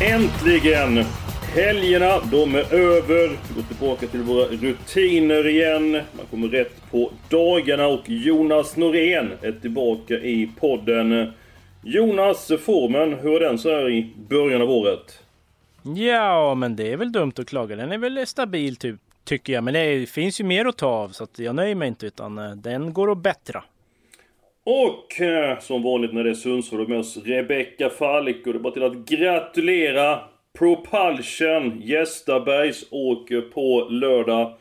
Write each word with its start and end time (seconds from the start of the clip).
Äntligen! 0.00 1.04
Helgerna, 1.54 2.20
de 2.30 2.54
är 2.54 2.74
över. 2.74 3.28
Vi 3.28 3.54
går 3.54 3.62
tillbaka 3.68 4.06
till 4.06 4.22
våra 4.22 4.44
rutiner 4.44 5.48
igen. 5.48 5.92
Man 5.92 6.26
kommer 6.30 6.48
rätt 6.48 6.90
på 6.90 7.12
dagarna 7.28 7.86
och 7.86 8.02
Jonas 8.06 8.76
Norén 8.76 9.32
är 9.42 9.52
tillbaka 9.52 10.14
i 10.14 10.50
podden. 10.60 11.32
Jonas, 11.82 12.46
formen, 12.46 13.14
hur 13.14 13.42
är 13.42 13.48
den 13.48 13.58
så 13.58 13.70
här 13.70 13.90
i 13.90 14.12
början 14.28 14.62
av 14.62 14.70
året? 14.70 15.22
Ja, 15.96 16.54
men 16.54 16.76
det 16.76 16.92
är 16.92 16.96
väl 16.96 17.12
dumt 17.12 17.32
att 17.38 17.48
klaga. 17.48 17.76
Den 17.76 17.92
är 17.92 17.98
väl 17.98 18.26
stabil 18.26 18.76
typ, 18.76 18.96
tycker 19.24 19.52
jag. 19.52 19.64
Men 19.64 19.74
det 19.74 20.10
finns 20.10 20.40
ju 20.40 20.44
mer 20.44 20.64
att 20.64 20.78
ta 20.78 20.86
av 20.86 21.08
så 21.08 21.24
att 21.24 21.38
jag 21.38 21.54
nöjer 21.54 21.74
mig 21.74 21.88
inte 21.88 22.06
utan 22.06 22.38
eh, 22.38 22.50
den 22.50 22.92
går 22.92 23.12
att 23.12 23.18
bättra. 23.18 23.64
Och 24.66 25.20
eh, 25.20 25.58
som 25.58 25.82
vanligt 25.82 26.12
när 26.12 26.24
det 26.24 26.30
är 26.30 26.34
Sundsvall 26.34 26.80
och 26.80 26.88
med 26.88 26.98
oss 26.98 27.16
Rebecka 27.24 27.90
Falk 27.90 28.46
och 28.46 28.52
det 28.52 28.58
är 28.58 28.60
bara 28.60 28.72
till 28.72 28.82
att 28.82 29.08
gratulera 29.08 30.20
Propulsion 30.58 31.80
Gästabergs 31.84 32.84
åker 32.90 33.40
på 33.40 33.88
lördag. 33.90 34.56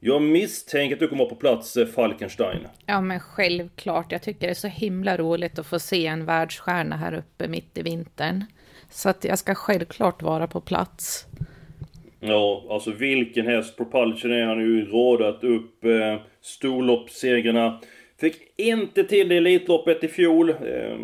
Jag 0.00 0.22
misstänker 0.22 0.96
att 0.96 1.00
du 1.00 1.08
kommer 1.08 1.24
på 1.24 1.34
plats 1.34 1.76
eh, 1.76 1.86
Falkenstein. 1.86 2.58
Ja, 2.86 3.00
men 3.00 3.20
självklart. 3.20 4.12
Jag 4.12 4.22
tycker 4.22 4.40
det 4.40 4.50
är 4.50 4.54
så 4.54 4.68
himla 4.68 5.16
roligt 5.16 5.58
att 5.58 5.66
få 5.66 5.78
se 5.78 6.06
en 6.06 6.24
världsstjärna 6.24 6.96
här 6.96 7.14
uppe 7.14 7.48
mitt 7.48 7.78
i 7.78 7.82
vintern. 7.82 8.44
Så 8.90 9.08
att 9.08 9.24
jag 9.24 9.38
ska 9.38 9.54
självklart 9.54 10.22
vara 10.22 10.46
på 10.46 10.60
plats. 10.60 11.26
Ja, 12.20 12.64
alltså 12.70 12.90
vilken 12.90 13.46
häst. 13.46 13.76
Propulsion 13.76 14.32
är 14.32 14.44
han 14.44 14.60
ju 14.60 14.84
radat 14.84 15.44
upp 15.44 15.84
eh, 15.84 16.20
storloppssegrarna. 16.42 17.80
Fick 18.20 18.36
inte 18.56 19.04
till 19.04 19.28
det 19.28 19.36
Elitloppet 19.36 20.04
i 20.04 20.08
fjol. 20.08 20.50
Eh, 20.50 20.98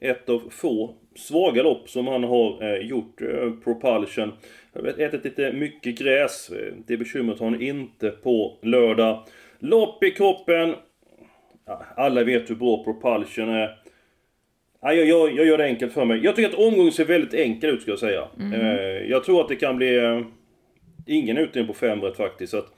ett 0.00 0.28
av 0.28 0.42
få 0.50 0.94
svaga 1.14 1.62
lopp 1.62 1.88
som 1.88 2.06
han 2.06 2.24
har 2.24 2.62
eh, 2.62 2.86
gjort, 2.86 3.22
eh, 3.22 3.50
Propulsion. 3.64 4.32
Jag 4.72 4.82
har 4.82 5.00
ätit 5.00 5.24
lite 5.24 5.52
mycket 5.52 5.98
gräs. 5.98 6.50
Det 6.86 6.96
bekymret 6.96 7.38
har 7.38 7.50
han 7.50 7.62
inte 7.62 8.10
på 8.10 8.58
lördag. 8.62 9.24
Lopp 9.58 10.04
i 10.04 10.10
kroppen. 10.10 10.74
Alla 11.96 12.24
vet 12.24 12.50
hur 12.50 12.54
bra 12.54 12.84
Propulsion 12.84 13.48
är. 13.48 13.76
Ja, 14.82 14.92
jag, 14.92 15.06
jag, 15.06 15.36
jag 15.36 15.46
gör 15.46 15.58
det 15.58 15.64
enkelt 15.64 15.92
för 15.92 16.04
mig. 16.04 16.20
Jag 16.24 16.36
tycker 16.36 16.48
att 16.48 16.54
omgången 16.54 16.92
ser 16.92 17.04
väldigt 17.04 17.34
enkel 17.34 17.70
ut 17.70 17.82
ska 17.82 17.90
jag 17.90 17.98
säga. 17.98 18.28
Eh, 18.54 19.10
jag 19.10 19.24
tror 19.24 19.40
att 19.40 19.48
det 19.48 19.56
kan 19.56 19.76
bli 19.76 20.22
ingen 21.06 21.38
utdelning 21.38 21.74
på 21.74 21.78
fem 21.78 22.00
rätt 22.00 22.16
faktiskt. 22.16 22.50
Så 22.50 22.58
att 22.58 22.72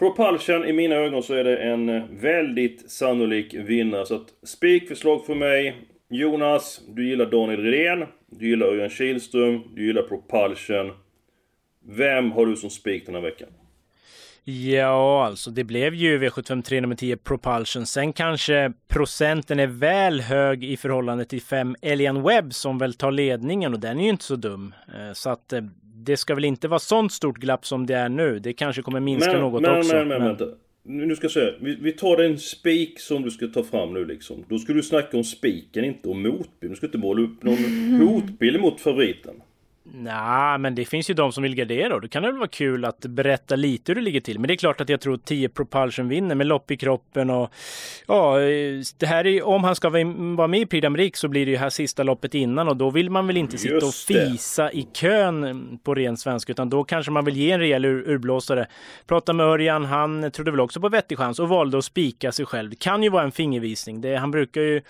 Propulsion, 0.00 0.64
i 0.64 0.72
mina 0.72 0.94
ögon 0.94 1.22
så 1.22 1.34
är 1.34 1.44
det 1.44 1.56
en 1.56 1.88
eh, 1.88 2.02
väldigt 2.10 2.90
sannolik 2.90 3.54
vinnare. 3.54 4.06
Så 4.06 4.14
att 4.14 4.26
spikförslag 4.42 5.26
för 5.26 5.34
mig. 5.34 5.76
Jonas, 6.10 6.80
du 6.88 7.08
gillar 7.08 7.26
Daniel 7.26 7.62
Redén. 7.62 8.08
Du 8.30 8.48
gillar 8.48 8.66
Örjan 8.66 8.90
Kihlström. 8.90 9.62
Du 9.74 9.86
gillar 9.86 10.02
Propulsion. 10.02 10.92
Vem 11.88 12.32
har 12.32 12.46
du 12.46 12.56
som 12.56 12.70
spik 12.70 13.06
den 13.06 13.14
här 13.14 13.22
veckan? 13.22 13.48
Ja, 14.44 15.26
alltså 15.26 15.50
det 15.50 15.64
blev 15.64 15.94
ju 15.94 16.18
V753 16.18 16.80
nummer 16.80 16.96
10 16.96 17.16
Propulsion. 17.16 17.86
Sen 17.86 18.12
kanske 18.12 18.72
procenten 18.88 19.60
är 19.60 19.66
väl 19.66 20.20
hög 20.20 20.64
i 20.64 20.76
förhållande 20.76 21.24
till 21.24 21.42
5 21.42 21.76
Elian 21.82 22.22
Webb 22.22 22.54
som 22.54 22.78
väl 22.78 22.94
tar 22.94 23.10
ledningen 23.10 23.74
och 23.74 23.80
den 23.80 23.98
är 23.98 24.04
ju 24.04 24.10
inte 24.10 24.24
så 24.24 24.36
dum. 24.36 24.74
Eh, 24.94 25.12
så 25.12 25.30
att 25.30 25.52
eh, 25.52 25.60
det 26.04 26.16
ska 26.16 26.34
väl 26.34 26.44
inte 26.44 26.68
vara 26.68 26.78
sånt 26.78 27.12
stort 27.12 27.38
glapp 27.38 27.66
som 27.66 27.86
det 27.86 27.94
är 27.94 28.08
nu. 28.08 28.38
Det 28.38 28.52
kanske 28.52 28.82
kommer 28.82 29.00
minska 29.00 29.38
något 29.38 29.62
men, 29.62 29.78
också. 29.78 29.94
Men, 29.94 30.08
men, 30.08 30.24
vänta. 30.24 30.44
Nu 30.82 31.06
nu 31.06 31.16
ska 31.16 31.24
jag 31.24 31.32
säga, 31.32 31.52
vi, 31.60 31.74
vi 31.74 31.92
tar 31.92 32.16
den 32.16 32.38
spik 32.38 33.00
som 33.00 33.22
du 33.22 33.30
ska 33.30 33.46
ta 33.46 33.62
fram 33.62 33.94
nu 33.94 34.04
liksom. 34.04 34.44
Då 34.48 34.58
ska 34.58 34.72
du 34.72 34.82
snacka 34.82 35.16
om 35.16 35.24
spiken, 35.24 35.84
inte 35.84 36.08
om 36.08 36.22
motbild. 36.22 36.72
Du 36.72 36.76
ska 36.76 36.86
inte 36.86 36.98
måla 36.98 37.22
upp 37.22 37.42
någon 37.42 38.00
hotbild 38.00 38.60
mot 38.60 38.80
favoriten. 38.80 39.34
Nej, 39.82 40.58
men 40.58 40.74
det 40.74 40.84
finns 40.84 41.10
ju 41.10 41.14
de 41.14 41.32
som 41.32 41.42
vill 41.42 41.54
gardera 41.54 41.94
och 41.94 42.00
då 42.00 42.08
kan 42.08 42.22
det 42.22 42.28
väl 42.28 42.38
vara 42.38 42.48
kul 42.48 42.84
att 42.84 43.00
berätta 43.00 43.56
lite 43.56 43.92
hur 43.92 43.94
det 43.94 44.00
ligger 44.00 44.20
till. 44.20 44.38
Men 44.38 44.48
det 44.48 44.54
är 44.54 44.56
klart 44.56 44.80
att 44.80 44.88
jag 44.88 45.00
tror 45.00 45.16
10 45.16 45.48
Propulsion 45.48 46.08
vinner 46.08 46.34
med 46.34 46.46
lopp 46.46 46.70
i 46.70 46.76
kroppen 46.76 47.30
och 47.30 47.50
ja, 48.06 48.40
eh, 48.40 48.80
det 48.98 49.06
här 49.06 49.26
är 49.26 49.42
om 49.42 49.64
han 49.64 49.76
ska 49.76 49.90
vara 49.90 50.46
med 50.46 50.60
i 50.60 50.66
Prix 50.66 50.86
d'Amérique 50.86 51.16
så 51.16 51.28
blir 51.28 51.46
det 51.46 51.52
ju 51.52 51.58
här 51.58 51.70
sista 51.70 52.02
loppet 52.02 52.34
innan 52.34 52.68
och 52.68 52.76
då 52.76 52.90
vill 52.90 53.10
man 53.10 53.26
väl 53.26 53.36
inte 53.36 53.58
sitta 53.58 53.86
och 53.86 53.94
fisa 53.94 54.72
i 54.72 54.82
kön 54.82 55.78
på 55.82 55.94
ren 55.94 56.16
svenska 56.16 56.52
utan 56.52 56.70
då 56.70 56.84
kanske 56.84 57.12
man 57.12 57.24
vill 57.24 57.36
ge 57.36 57.50
en 57.50 57.60
rejäl 57.60 57.84
ur, 57.84 58.10
urblåsare. 58.10 58.66
Prata 59.06 59.32
med 59.32 59.46
Örjan, 59.46 59.84
han 59.84 60.30
trodde 60.30 60.50
väl 60.50 60.60
också 60.60 60.80
på 60.80 60.88
vettig 60.88 61.18
chans 61.18 61.38
och 61.38 61.48
valde 61.48 61.78
att 61.78 61.84
spika 61.84 62.32
sig 62.32 62.46
själv. 62.46 62.70
Det 62.70 62.78
kan 62.78 63.02
ju 63.02 63.08
vara 63.08 63.24
en 63.24 63.32
fingervisning. 63.32 64.00
Det, 64.00 64.16
han 64.16 64.30
brukar 64.30 64.60
ju 64.60 64.82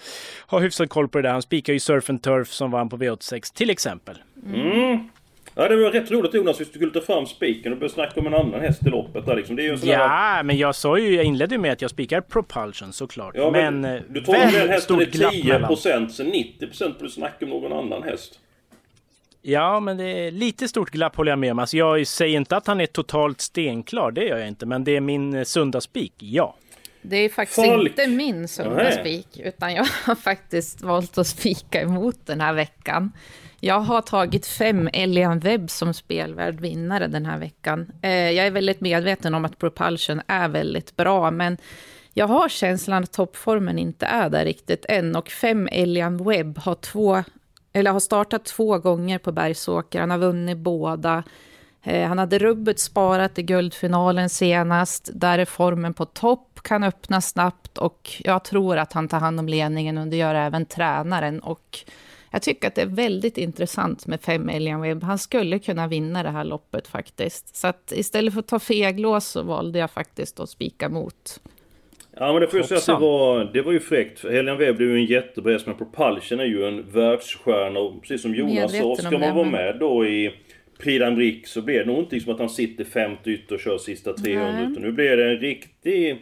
ha 0.46 0.58
hyfsat 0.58 0.88
koll 0.88 1.08
på 1.08 1.18
det 1.18 1.28
där. 1.28 1.32
Han 1.32 1.42
spikar 1.42 1.72
ju 1.72 1.80
Surf 1.80 2.10
and 2.10 2.22
Turf 2.22 2.48
som 2.48 2.70
vann 2.70 2.88
på 2.88 2.96
V86 2.96 3.54
till 3.54 3.70
exempel. 3.70 4.18
Mm. 4.46 5.08
Ja 5.54 5.68
det 5.68 5.76
var 5.76 5.90
rätt 5.90 6.10
roligt 6.10 6.34
Jonas, 6.34 6.60
hvis 6.60 6.68
du 6.68 6.74
skulle 6.74 6.92
ta 6.92 7.00
fram 7.00 7.26
spiken 7.26 7.72
och 7.72 7.78
börja 7.78 7.92
snacka 7.92 8.20
om 8.20 8.26
en 8.26 8.34
annan 8.34 8.60
häst 8.60 8.86
i 8.86 8.90
loppet 8.90 9.26
där 9.26 9.36
liksom. 9.36 9.56
Det 9.56 9.62
är 9.62 9.64
ju 9.64 9.70
en 9.70 9.78
sån 9.78 9.88
där... 9.88 9.98
Ja, 9.98 10.42
men 10.42 10.58
jag 10.58 10.74
sa 10.74 10.98
ju, 10.98 11.14
jag 11.16 11.24
inledde 11.24 11.54
ju 11.54 11.60
med 11.60 11.72
att 11.72 11.82
jag 11.82 11.90
spikar 11.90 12.20
Propulsion 12.20 12.92
såklart. 12.92 13.34
Ja, 13.36 13.50
men, 13.50 13.80
men, 13.80 13.96
eh, 13.96 14.02
du 14.08 14.20
tar 14.20 14.32
den 14.32 14.40
väldigt 14.40 14.70
hästen 14.70 15.00
i 15.00 15.06
stort 15.06 15.14
glapp 15.14 15.32
10% 15.32 15.88
mellan. 15.88 16.10
sen 16.10 16.32
90% 16.32 16.98
får 16.98 17.04
du 17.04 17.10
snacka 17.10 17.44
om 17.44 17.50
någon 17.50 17.72
annan 17.72 18.02
häst. 18.02 18.38
Ja, 19.42 19.80
men 19.80 19.96
det 19.96 20.04
är 20.04 20.30
lite 20.30 20.68
stort 20.68 20.90
glapp 20.90 21.16
håller 21.16 21.32
jag 21.32 21.38
med 21.38 21.52
om. 21.52 21.58
Alltså, 21.58 21.76
jag 21.76 22.06
säger 22.06 22.36
inte 22.36 22.56
att 22.56 22.66
han 22.66 22.80
är 22.80 22.86
totalt 22.86 23.40
stenklar, 23.40 24.10
det 24.10 24.24
gör 24.24 24.38
jag 24.38 24.48
inte. 24.48 24.66
Men 24.66 24.84
det 24.84 24.96
är 24.96 25.00
min 25.00 25.34
eh, 25.34 25.44
sunda 25.44 25.80
spik, 25.80 26.14
ja. 26.18 26.56
Det 27.02 27.16
är 27.16 27.28
faktiskt 27.28 27.66
Folk. 27.66 27.90
inte 27.90 28.06
min 28.06 28.48
sunda 28.48 28.92
spik, 28.92 29.40
utan 29.44 29.74
jag 29.74 29.86
har 30.04 30.14
faktiskt 30.24 30.82
valt 30.82 31.18
att 31.18 31.26
spika 31.26 31.80
emot 31.80 32.16
den 32.26 32.40
här 32.40 32.52
veckan. 32.52 33.12
Jag 33.62 33.80
har 33.80 34.02
tagit 34.02 34.46
fem 34.46 34.88
Elian 34.92 35.38
Webb 35.38 35.70
som 35.70 35.94
spelvärd 35.94 36.60
vinnare 36.60 37.06
den 37.06 37.26
här 37.26 37.38
veckan. 37.38 37.92
Eh, 38.02 38.30
jag 38.30 38.46
är 38.46 38.50
väldigt 38.50 38.80
medveten 38.80 39.34
om 39.34 39.44
att 39.44 39.58
Propulsion 39.58 40.22
är 40.26 40.48
väldigt 40.48 40.96
bra, 40.96 41.30
men 41.30 41.58
jag 42.14 42.26
har 42.26 42.48
känslan 42.48 43.02
att 43.04 43.12
toppformen 43.12 43.78
inte 43.78 44.06
är 44.06 44.30
där 44.30 44.44
riktigt 44.44 44.86
än. 44.88 45.16
Och 45.16 45.28
fem 45.28 45.68
Elian 45.72 46.24
Webb 46.24 46.58
har, 46.58 46.74
två, 46.74 47.22
eller 47.72 47.90
har 47.90 48.00
startat 48.00 48.44
två 48.44 48.78
gånger 48.78 49.18
på 49.18 49.32
Bergsåker. 49.32 50.00
Han 50.00 50.10
har 50.10 50.18
vunnit 50.18 50.58
båda. 50.58 51.22
Eh, 51.82 52.08
Han 52.08 52.18
hade 52.18 52.38
rubbet 52.38 52.80
sparat 52.80 53.38
i 53.38 53.42
guldfinalen 53.42 54.28
senast. 54.28 55.10
Där 55.14 55.38
är 55.38 55.44
formen 55.44 55.94
på 55.94 56.04
topp, 56.04 56.60
kan 56.62 56.84
öppna 56.84 57.20
snabbt 57.20 57.78
och 57.78 58.10
jag 58.18 58.44
tror 58.44 58.76
att 58.76 58.92
han 58.92 59.08
tar 59.08 59.20
hand 59.20 59.40
om 59.40 59.48
ledningen 59.48 59.98
och 59.98 60.06
det 60.06 60.16
gör 60.16 60.34
även 60.34 60.66
tränaren. 60.66 61.40
Och 61.40 61.78
jag 62.30 62.42
tycker 62.42 62.68
att 62.68 62.74
det 62.74 62.82
är 62.82 62.86
väldigt 62.86 63.38
intressant 63.38 64.06
med 64.06 64.20
fem 64.20 64.48
Elian 64.48 64.80
Webb. 64.80 65.02
Han 65.02 65.18
skulle 65.18 65.58
kunna 65.58 65.86
vinna 65.88 66.22
det 66.22 66.30
här 66.30 66.44
loppet 66.44 66.88
faktiskt. 66.88 67.56
Så 67.56 67.66
att 67.66 67.92
istället 67.96 68.34
för 68.34 68.40
att 68.40 68.48
ta 68.48 68.58
feglås 68.58 69.26
så 69.26 69.42
valde 69.42 69.78
jag 69.78 69.90
faktiskt 69.90 70.40
att 70.40 70.50
spika 70.50 70.88
mot. 70.88 71.40
Ja 72.16 72.32
men 72.32 72.40
det 72.40 72.48
får 72.48 72.58
jag 72.58 72.66
säga 72.68 72.78
att 72.78 72.86
det 72.86 73.06
var, 73.06 73.50
det 73.52 73.62
var 73.62 73.72
ju 73.72 73.80
fräckt. 73.80 74.18
För 74.18 74.30
Helian 74.32 74.58
Webb 74.58 74.80
är 74.80 74.84
ju 74.84 74.94
en 74.96 75.04
jättebra 75.04 75.52
häst, 75.52 75.66
men 75.66 75.76
Propulsion 75.76 76.40
är 76.40 76.44
ju 76.44 76.64
en 76.64 76.90
världsstjärna. 76.90 77.80
Och 77.80 78.00
precis 78.02 78.22
som 78.22 78.34
Jonas 78.34 78.78
sa, 78.78 78.96
ska 78.96 79.10
man 79.10 79.20
det, 79.20 79.32
vara 79.32 79.44
men- 79.44 79.52
med 79.52 79.78
då 79.78 80.06
i 80.06 80.34
Prix 80.78 81.02
d'Amérique 81.04 81.44
så 81.44 81.62
blir 81.62 81.78
det 81.78 81.84
nog 81.84 81.98
inte 81.98 82.20
som 82.20 82.32
att 82.32 82.38
han 82.38 82.48
sitter 82.50 82.84
femte 82.84 83.30
ytter 83.30 83.54
och 83.54 83.60
kör 83.60 83.78
sista 83.78 84.12
300. 84.12 84.52
Nej. 84.52 84.70
Utan 84.70 84.82
nu 84.82 84.92
blir 84.92 85.16
det 85.16 85.30
en 85.30 85.38
riktig 85.38 86.18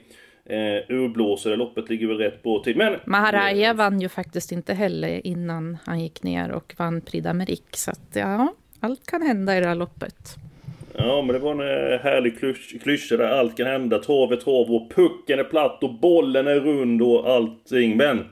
eh, 0.49 0.97
urblåsare. 0.97 1.57
Loppet 1.57 1.89
ligger 1.91 2.07
väl 2.07 2.19
rätt 2.19 2.43
bra 2.43 2.63
till. 2.63 2.77
Men... 2.77 2.97
Maharaja 3.05 3.75
vann 3.75 4.01
ju 4.01 4.09
faktiskt 4.09 4.53
inte 4.53 4.75
heller 4.75 5.27
innan 5.27 5.79
han 5.85 6.01
gick 6.01 6.23
ner 6.23 6.51
och 6.51 6.75
vann 6.79 7.01
Prix 7.01 7.27
d'Amérique. 7.27 7.77
Så 7.77 7.91
att 7.91 8.09
ja, 8.13 8.55
allt 8.81 9.07
kan 9.07 9.23
hända 9.23 9.57
i 9.57 9.61
det 9.61 9.67
här 9.67 9.75
loppet. 9.75 10.37
Ja 10.93 11.23
men 11.23 11.33
det 11.33 11.39
var 11.39 11.51
en 11.51 11.61
eh, 11.61 11.99
härlig 12.01 12.39
klys- 12.39 12.83
klyscha 12.83 13.17
där 13.17 13.29
allt 13.29 13.57
kan 13.57 13.67
hända. 13.67 13.99
Trav 13.99 14.33
är 14.33 14.37
trav 14.37 14.71
och 14.71 14.91
pucken 14.95 15.39
är 15.39 15.45
platt 15.45 15.83
och 15.83 15.95
bollen 15.95 16.47
är 16.47 16.61
rund 16.61 17.03
och 17.03 17.31
allting. 17.31 17.97
Men 17.97 18.25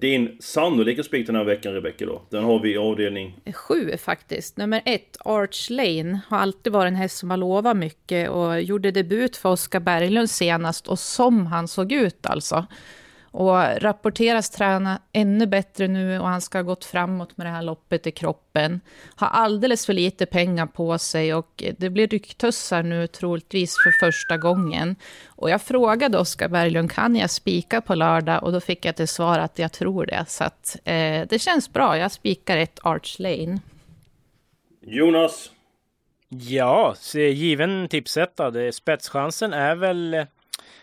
din 0.00 0.36
sannolika 0.40 1.02
spik 1.02 1.26
den 1.26 1.36
här 1.36 1.44
veckan 1.44 1.72
Rebecka 1.72 2.06
då? 2.06 2.22
Den 2.30 2.44
har 2.44 2.58
vi 2.58 2.72
i 2.72 2.76
avdelning 2.76 3.36
Sju 3.54 3.96
faktiskt. 3.96 4.56
Nummer 4.56 4.82
ett, 4.84 5.16
Arch 5.24 5.70
Lane, 5.70 6.20
har 6.28 6.38
alltid 6.38 6.72
varit 6.72 6.88
en 6.88 6.96
häst 6.96 7.18
som 7.18 7.30
har 7.30 7.36
lovat 7.36 7.76
mycket 7.76 8.30
och 8.30 8.62
gjorde 8.62 8.90
debut 8.90 9.36
för 9.36 9.48
Oskar 9.48 9.80
Berglund 9.80 10.30
senast 10.30 10.88
och 10.88 10.98
som 10.98 11.46
han 11.46 11.68
såg 11.68 11.92
ut 11.92 12.26
alltså. 12.26 12.66
Och 13.32 13.82
rapporteras 13.82 14.50
träna 14.50 15.00
ännu 15.12 15.46
bättre 15.46 15.88
nu 15.88 16.18
och 16.18 16.28
han 16.28 16.40
ska 16.40 16.58
ha 16.58 16.62
gått 16.62 16.84
framåt 16.84 17.36
med 17.36 17.46
det 17.46 17.50
här 17.50 17.62
loppet 17.62 18.06
i 18.06 18.10
kroppen. 18.10 18.80
Har 19.14 19.28
alldeles 19.28 19.86
för 19.86 19.92
lite 19.92 20.26
pengar 20.26 20.66
på 20.66 20.98
sig 20.98 21.34
och 21.34 21.64
det 21.78 21.90
blir 21.90 22.08
rycktussar 22.08 22.82
nu 22.82 23.06
troligtvis 23.06 23.76
för 23.84 24.06
första 24.06 24.36
gången. 24.36 24.96
Och 25.26 25.50
jag 25.50 25.62
frågade 25.62 26.18
Oskar 26.18 26.48
Berglund, 26.48 26.92
kan 26.92 27.16
jag 27.16 27.30
spika 27.30 27.80
på 27.80 27.94
lördag? 27.94 28.42
Och 28.42 28.52
då 28.52 28.60
fick 28.60 28.84
jag 28.84 28.96
till 28.96 29.08
svar 29.08 29.38
att 29.38 29.58
jag 29.58 29.72
tror 29.72 30.06
det. 30.06 30.24
Så 30.28 30.44
att, 30.44 30.76
eh, 30.84 31.26
det 31.28 31.40
känns 31.40 31.72
bra, 31.72 31.98
jag 31.98 32.12
spikar 32.12 32.56
ett 32.56 32.78
Arch 32.82 33.16
Lane. 33.18 33.60
Jonas? 34.86 35.50
Ja, 36.28 36.94
given 37.14 37.88
tipsetta. 37.88 38.72
Spetschansen 38.72 39.52
är 39.52 39.74
väl 39.74 40.26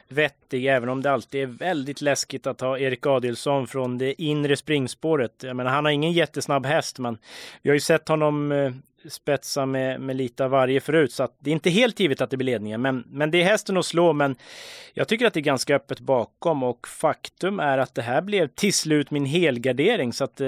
vettig, 0.10 0.66
även 0.66 0.90
om 0.90 1.02
det 1.02 1.12
alltid 1.12 1.42
är 1.42 1.46
väldigt 1.46 2.02
läskigt 2.02 2.48
att 2.48 2.62
ha 2.62 2.80
Erik 2.80 3.06
Adilsson 3.06 3.68
från 3.68 3.98
det 3.98 4.22
inre 4.22 4.56
springspåret. 4.56 5.44
Jag 5.44 5.56
menar, 5.56 5.72
han 5.72 5.86
har 5.86 5.92
ingen 5.92 6.12
jättesnabb 6.12 6.66
häst, 6.66 7.00
men 7.00 7.18
vi 7.62 7.70
har 7.70 7.74
ju 7.74 7.80
sett 7.80 8.08
honom 8.08 8.52
eh, 8.52 8.72
spetsa 9.08 9.66
med, 9.66 10.02
med 10.02 10.16
lite 10.16 10.46
av 10.46 10.52
varje 10.52 10.80
förut, 10.80 11.12
så 11.12 11.24
att 11.24 11.36
det 11.40 11.50
är 11.50 11.54
inte 11.54 11.70
helt 11.70 12.00
givet 12.00 12.22
att 12.22 12.30
det 12.30 12.38
blir 12.38 12.46
ledningen. 12.46 12.82
Men, 12.82 13.04
men 13.12 13.32
det 13.32 13.42
är 13.42 13.46
hästen 13.46 13.78
att 13.78 13.86
slå, 13.86 14.14
men 14.14 14.36
jag 14.94 15.08
tycker 15.08 15.26
att 15.26 15.34
det 15.34 15.40
är 15.40 15.42
ganska 15.42 15.76
öppet 15.76 16.00
bakom 16.00 16.64
och 16.64 16.88
faktum 16.88 17.60
är 17.60 17.78
att 17.78 17.96
det 17.96 18.02
här 18.02 18.22
blev 18.22 18.48
till 18.48 18.74
slut 18.74 19.12
min 19.12 19.26
helgardering, 19.26 20.14
så 20.14 20.24
att 20.24 20.42
eh, 20.42 20.48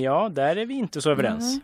ja, 0.00 0.28
där 0.32 0.56
är 0.56 0.66
vi 0.66 0.74
inte 0.74 1.00
så 1.00 1.10
överens. 1.10 1.60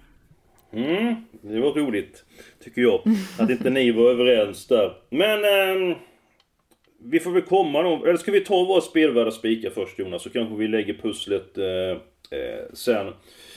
Mm, 0.73 1.15
det 1.43 1.61
var 1.61 1.73
roligt, 1.73 2.25
tycker 2.65 2.83
jag, 2.83 3.03
att 3.39 3.51
inte 3.51 3.71
ni 3.71 3.91
var 3.91 4.11
överens 4.11 4.67
där. 4.67 4.93
Men 5.11 5.45
eh, 5.45 5.97
vi 7.05 7.21
får 7.21 7.31
väl 7.31 7.43
komma 7.43 7.83
någon... 7.83 8.09
Eller 8.09 8.17
ska 8.17 8.33
vi 8.33 8.41
ta 8.41 8.65
våra 8.65 8.81
spelvärda 8.81 9.31
spikar 9.31 9.71
först 9.71 9.99
Jonas, 9.99 10.23
så 10.23 10.31
kanske 10.31 10.55
vi 10.55 10.69
lägger 10.69 10.95
pusslet 10.95 11.59
eh, 11.59 11.65
eh, 12.39 12.65
sen. 12.73 13.13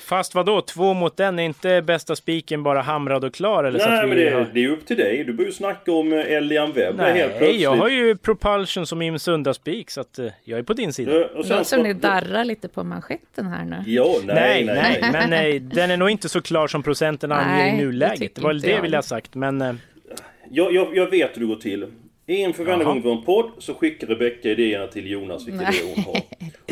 Fast 0.06 0.36
vad 0.36 0.46
då? 0.46 0.62
Två 0.62 0.94
mot 0.94 1.20
en, 1.20 1.40
är 1.40 1.44
inte 1.44 1.82
bästa 1.82 2.16
spiken 2.16 2.64
bara 2.64 2.82
hamrad 2.82 3.24
och 3.24 3.34
klar? 3.34 3.64
Eller 3.64 3.80
Nej, 3.80 3.88
så 3.88 3.94
att 3.94 4.04
vi 4.04 4.08
men 4.08 4.18
det, 4.18 4.30
har... 4.30 4.48
det 4.54 4.64
är 4.64 4.70
upp 4.70 4.86
till 4.86 4.98
dig. 4.98 5.24
Du 5.24 5.34
börjar 5.34 5.48
ju 5.48 5.54
snacka 5.54 5.92
om 5.92 6.14
eh, 6.14 6.20
Elian 6.20 6.72
Webb 6.72 6.96
Nej, 6.98 7.14
helt 7.20 7.38
plötsligt. 7.38 7.62
jag 7.62 7.76
har 7.76 7.90
ju 7.90 8.16
Propulsion 8.18 8.86
som 8.86 9.00
min 9.00 9.20
sunda 9.20 9.54
spik, 9.54 9.90
så 9.92 10.02
att 10.02 10.20
uh, 10.20 10.28
jag 10.44 10.60
är 10.60 10.64
på 10.64 10.74
din 10.74 10.94
sida. 10.94 11.12
Och 11.36 11.46
sen 11.46 11.58
Låter 11.58 11.64
som 11.64 11.84
ni 11.84 11.94
darrar 11.94 12.46
lite 12.46 12.68
på 12.68 12.84
manschetten 12.84 13.48
här 13.48 13.66
nu. 13.66 13.84
Ja, 13.86 14.16
nej, 14.26 14.66
nej, 14.66 15.00
nej. 15.02 15.12
men 15.12 15.30
nej, 15.30 15.60
den 15.60 15.92
är 15.92 15.98
nog 15.98 16.10
inte 16.10 16.30
så 16.30 16.42
klar 16.42 16.68
som 16.68 16.84
procenten 16.84 17.32
anger 17.32 17.58
Nej, 17.58 17.68
i 17.74 17.78
det 17.78 17.86
nuläget. 17.86 18.36
Det 18.36 18.42
var 18.42 18.50
väl 18.50 18.62
det 18.62 18.72
jag. 18.72 18.82
vill 18.82 18.92
jag 18.92 18.98
ha 18.98 19.04
sagt, 19.04 19.36
men... 19.36 19.62
eh, 19.62 19.74
Jag, 20.50 20.74
jag, 20.74 20.98
jag 20.98 21.10
vet 21.10 21.36
hur 21.36 21.42
det 21.42 21.48
går 21.48 21.56
till. 21.56 21.86
Inför 22.28 22.64
varje 22.66 22.84
gång 22.84 23.02
vi 23.02 23.10
har 23.10 23.18
en 23.18 23.24
podd 23.24 23.52
så 23.58 23.74
skickar 23.74 24.08
Rebecka 24.08 24.50
idéerna 24.50 24.88
till 24.88 25.12
Jonas 25.12 25.48
vilka 25.48 25.70
idéer 25.70 25.96
hon 25.96 26.04
har. 26.04 26.16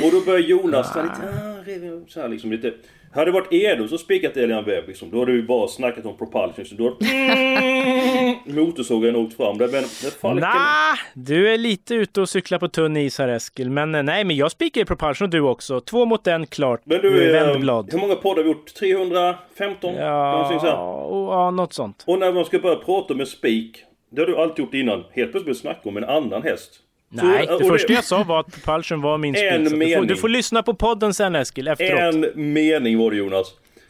Och 0.05 0.11
då 0.11 0.21
börjar 0.25 0.39
Jonas 0.39 0.93
ta 0.93 1.01
lite, 1.01 1.13
ah, 1.13 1.63
rev- 1.65 2.05
så 2.07 2.21
här 2.21 2.27
liksom 2.27 2.51
lite. 2.51 2.73
Hade 3.13 3.25
det 3.25 3.31
varit 3.31 3.53
Edo 3.53 3.87
som 3.87 3.97
spikat 3.97 4.37
Elian 4.37 4.65
Webb 4.65 4.87
liksom, 4.87 5.11
då 5.11 5.19
hade 5.19 5.31
vi 5.31 5.41
bara 5.41 5.67
snackat 5.67 6.05
om 6.05 6.17
propulsion. 6.17 6.65
Så 6.65 6.75
då 6.75 6.97
mm, 7.05 8.35
motorsågen 8.45 9.15
åkt 9.15 9.33
fram. 9.37 9.57
Det, 9.57 9.67
men, 9.67 9.83
falken, 10.21 10.39
Nah, 10.41 10.97
du 11.13 11.53
är 11.53 11.57
lite 11.57 11.95
ute 11.95 12.21
och 12.21 12.29
cyklar 12.29 12.59
på 12.59 12.67
tunn 12.67 12.97
is 12.97 13.17
här 13.19 13.27
Eskil. 13.27 13.69
Men 13.69 13.95
eh, 13.95 14.03
nej, 14.03 14.23
men 14.23 14.35
jag 14.35 14.51
spikar 14.51 14.81
i 14.81 14.85
Propulsion 14.85 15.25
och 15.25 15.29
du 15.29 15.39
också. 15.41 15.81
Två 15.81 16.05
mot 16.05 16.27
en, 16.27 16.45
klart. 16.47 16.81
Men 16.83 17.01
du, 17.01 17.35
eh, 17.37 17.57
blad. 17.59 17.89
hur 17.91 17.99
många 17.99 18.15
poddar 18.15 18.35
har 18.37 18.43
vi 18.43 18.49
gjort? 18.49 18.73
315? 18.73 19.93
Någonting 19.95 20.59
så 20.59 20.65
här. 20.65 20.73
Ja, 20.73 21.27
ja, 21.31 21.51
något 21.51 21.73
sånt. 21.73 22.03
Och 22.07 22.19
när 22.19 22.33
man 22.33 22.45
ska 22.45 22.59
börja 22.59 22.75
prata 22.75 23.13
med 23.13 23.27
spik, 23.27 23.83
det 24.11 24.21
har 24.21 24.27
du 24.27 24.37
alltid 24.37 24.65
gjort 24.65 24.73
innan. 24.73 24.99
Helt 24.99 25.13
plötsligt 25.13 25.33
börjar 25.45 25.53
du 25.53 25.59
snacka 25.59 25.89
om 25.89 25.97
en 25.97 26.03
annan 26.03 26.43
häst. 26.43 26.71
Så- 27.19 27.25
Nej, 27.25 27.47
det 27.59 27.65
första 27.65 27.93
jag 27.93 28.03
sa 28.03 28.23
var 28.23 28.39
att 28.39 28.51
Propulsion 28.63 29.01
var 29.01 29.17
min 29.17 29.35
spik. 29.35 29.51
Du 29.69 29.95
får, 29.95 30.05
du 30.05 30.15
får 30.15 30.29
lyssna 30.29 30.63
på 30.63 30.73
podden 30.73 31.13
sen 31.13 31.35
Eskil, 31.35 31.67
efteråt. 31.67 31.99
En 32.35 32.53
mening 32.53 32.97
var 32.97 33.11
det 33.11 33.17
Jonas. 33.17 33.47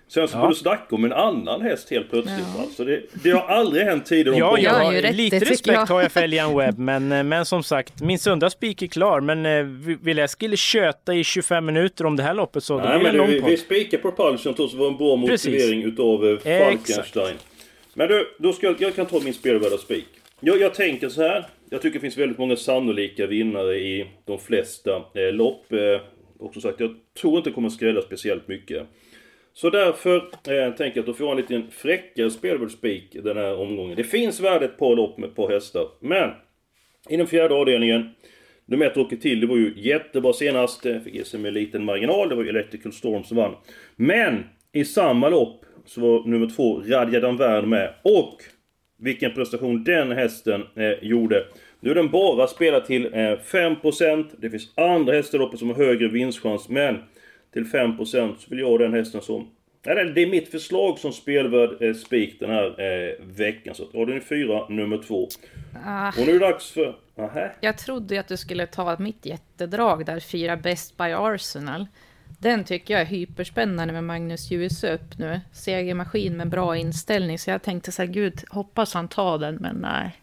Sen 0.07 0.27
så 0.27 0.37
Ja. 0.37 0.41
får 0.41 0.49
du 0.49 0.55
snacka 0.55 0.95
om 0.95 1.05
en 1.05 1.13
annan 1.13 1.61
häst 1.61 1.91
helt 1.91 2.09
plötsligt. 2.09 2.35
Ja. 2.55 2.61
Alltså 2.61 2.85
det, 2.85 3.01
det 3.23 3.29
har 3.31 3.41
aldrig 3.47 3.83
hänt 3.85 4.05
tidigare. 4.05 4.33
om 4.35 4.39
Ja, 4.39 4.49
podden. 4.49 4.63
jag 4.63 4.73
har 4.73 4.93
rätt, 4.93 5.15
lite 5.15 5.39
det 5.39 5.45
respekt 5.45 5.67
jag. 5.77 5.85
har 5.85 6.01
jag 6.01 6.11
för 6.11 6.21
Elian 6.23 6.57
Webb, 6.57 6.77
men, 6.79 7.11
eh, 7.11 7.23
men 7.23 7.45
som 7.45 7.63
sagt, 7.63 8.01
min 8.01 8.19
sunda 8.19 8.49
spik 8.49 8.81
är 8.81 8.87
klar. 8.87 9.21
Men 9.21 9.45
eh, 9.45 9.63
vill 10.01 10.19
Eskil 10.19 10.57
köta 10.57 11.13
i 11.13 11.23
25 11.23 11.65
minuter 11.65 12.05
om 12.05 12.15
det 12.15 12.23
här 12.23 12.33
loppet 12.33 12.63
så 12.63 12.77
Nej 12.77 12.99
det 12.99 13.09
en 13.09 13.15
lång 13.17 13.27
vi, 13.27 13.33
vi 13.35 13.41
podd. 13.41 13.59
spikar 13.59 13.97
Propulsion 13.97 14.53
trots 14.53 14.59
att 14.59 14.71
det 14.71 14.77
var 14.77 14.87
en 14.91 14.97
bra 14.97 15.27
Precis. 15.27 15.47
motivering 15.53 15.83
utav 15.83 16.39
eh, 16.43 16.67
Exakt. 16.67 17.17
Men 17.99 18.07
du, 18.07 18.35
då 18.37 18.53
ska 18.53 18.67
jag, 18.67 18.81
jag 18.81 18.95
kan 18.95 19.05
ta 19.05 19.19
min 19.19 19.33
spelvärda 19.33 19.77
spik. 19.77 20.07
Jag, 20.39 20.59
jag 20.59 20.73
tänker 20.73 21.09
så 21.09 21.21
här. 21.21 21.45
Jag 21.69 21.81
tycker 21.81 21.93
det 21.93 22.01
finns 22.01 22.17
väldigt 22.17 22.37
många 22.37 22.55
sannolika 22.55 23.27
vinnare 23.27 23.75
i 23.75 24.07
de 24.25 24.39
flesta 24.39 24.95
eh, 24.95 25.33
lopp. 25.33 25.73
Eh, 25.73 26.01
och 26.39 26.53
som 26.53 26.61
sagt, 26.61 26.79
jag 26.79 26.95
tror 27.21 27.37
inte 27.37 27.49
det 27.49 27.53
kommer 27.53 27.69
skrälla 27.69 28.01
speciellt 28.01 28.47
mycket. 28.47 28.87
Så 29.53 29.69
därför 29.69 30.15
eh, 30.17 30.73
tänker 30.73 30.97
jag 30.97 30.99
att 30.99 31.05
då 31.05 31.13
får 31.13 31.27
jag 31.27 31.31
en 31.31 31.41
liten 31.41 31.71
fräckare 31.71 32.31
spelvärd 32.31 32.71
spik 32.71 33.17
den 33.23 33.37
här 33.37 33.59
omgången. 33.59 33.95
Det 33.95 34.03
finns 34.03 34.39
värde 34.39 34.65
ett 34.65 34.77
par 34.77 34.95
lopp 34.95 35.17
med 35.17 35.29
ett 35.29 35.35
par 35.35 35.49
hästar. 35.49 35.87
Men 35.99 36.29
i 37.09 37.17
den 37.17 37.27
fjärde 37.27 37.55
avdelningen 37.55 38.09
Nummer 38.65 38.85
ett 38.85 38.97
åker 38.97 39.17
till, 39.17 39.39
det 39.41 39.47
var 39.47 39.57
ju 39.57 39.73
jättebra 39.77 40.33
senast. 40.33 40.85
Eh, 40.85 40.99
fick 40.99 41.15
ge 41.15 41.23
sig 41.23 41.39
med 41.39 41.47
en 41.47 41.53
liten 41.53 41.85
marginal. 41.85 42.29
Det 42.29 42.35
var 42.35 42.43
ju 42.43 42.49
Electrical 42.49 42.93
Storm 42.93 43.23
som 43.23 43.37
vann. 43.37 43.55
Men 43.95 44.43
i 44.71 44.85
samma 44.85 45.29
lopp 45.29 45.65
så 45.89 46.01
var 46.01 46.27
nummer 46.27 46.47
två 46.55 46.81
Radja 46.81 47.19
Danvern 47.19 47.69
med. 47.69 47.93
Och 48.01 48.43
vilken 48.97 49.33
prestation 49.33 49.83
den 49.83 50.11
hästen 50.11 50.63
eh, 50.75 50.91
gjorde. 51.09 51.43
Nu 51.79 51.91
är 51.91 51.95
den 51.95 52.09
bara 52.11 52.47
spelad 52.47 52.85
till 52.85 53.05
eh, 53.05 53.17
5%. 53.17 54.25
Det 54.37 54.49
finns 54.49 54.69
andra 54.75 55.13
hästar 55.13 55.37
loppet 55.37 55.59
som 55.59 55.67
har 55.69 55.75
högre 55.75 56.07
vinstchans. 56.07 56.69
Men 56.69 56.97
till 57.53 57.65
5% 57.65 58.35
så 58.37 58.49
vill 58.49 58.59
jag 58.59 58.67
ha 58.67 58.77
den 58.77 58.93
hästen 58.93 59.21
som... 59.21 59.47
Eller 59.85 60.05
det 60.05 60.21
är 60.21 60.27
mitt 60.27 60.51
förslag 60.51 60.99
som 60.99 61.11
spelvärd 61.13 61.81
eh, 61.81 61.93
spik 61.93 62.39
den 62.39 62.49
här 62.49 62.65
eh, 62.65 63.25
veckan. 63.25 63.75
Så 63.75 63.83
avdelning 63.83 64.21
4, 64.21 64.67
nummer 64.69 64.97
2. 64.97 65.27
Ah, 65.85 66.07
Och 66.07 66.25
nu 66.25 66.29
är 66.29 66.33
det 66.33 66.39
dags 66.39 66.71
för... 66.71 66.95
Nähä? 67.15 67.51
jag 67.61 67.77
trodde 67.77 68.13
ju 68.13 68.19
att 68.19 68.27
du 68.27 68.37
skulle 68.37 68.65
ta 68.65 68.95
mitt 68.99 69.25
jättedrag 69.25 70.05
där, 70.05 70.19
fyra 70.19 70.57
Best 70.57 70.97
by 70.97 71.03
Arsenal. 71.03 71.85
Den 72.37 72.63
tycker 72.63 72.93
jag 72.93 73.01
är 73.01 73.05
hyperspännande 73.05 73.93
med 73.93 74.03
Magnus 74.03 74.51
Djuse 74.51 74.93
upp 74.93 75.17
nu. 75.17 75.41
Segermaskin 75.51 76.37
med 76.37 76.49
bra 76.49 76.77
inställning. 76.77 77.39
Så 77.39 77.49
jag 77.49 77.61
tänkte 77.61 77.91
så 77.91 78.01
här, 78.01 78.09
gud, 78.09 78.43
hoppas 78.49 78.93
han 78.93 79.07
tar 79.07 79.37
den, 79.37 79.55
men 79.55 79.75
nej. 79.75 80.21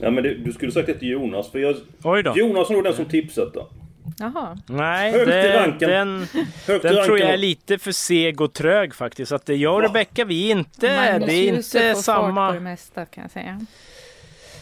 Ja 0.00 0.10
men 0.10 0.24
det, 0.24 0.34
du 0.34 0.52
skulle 0.52 0.72
sagt 0.72 0.86
det 0.86 0.94
till 0.94 1.08
Jonas, 1.08 1.50
för 1.50 1.58
jag... 1.58 1.76
Oj 2.02 2.22
då. 2.22 2.32
Jonas 2.36 2.70
är 2.70 2.74
nog 2.74 2.84
den 2.84 2.94
som 2.94 3.04
tipsat 3.04 3.54
då. 3.54 3.68
Jaha. 4.18 4.58
Nej, 4.66 5.12
Högt 5.12 5.26
det, 5.26 5.56
ranken. 5.56 5.90
den, 5.90 6.26
Högt 6.66 6.82
den 6.82 7.04
tror 7.04 7.18
jag 7.18 7.30
är 7.30 7.36
lite 7.36 7.78
för 7.78 7.92
seg 7.92 8.40
och 8.40 8.52
trög 8.52 8.94
faktiskt. 8.94 9.32
Att 9.32 9.48
jag 9.48 9.74
och? 9.74 9.82
Rebecka, 9.82 10.24
vi 10.24 10.46
är 10.46 10.56
inte... 10.56 10.96
Magnus 10.96 11.26
det 11.26 11.34
är 11.34 11.48
inte 11.48 11.62
får 11.62 11.78
fart 11.78 11.92
på 11.92 11.96
det 11.96 12.02
samma... 12.02 12.60
mesta 12.60 13.06
kan 13.06 13.22
jag 13.22 13.30
säga. 13.30 13.60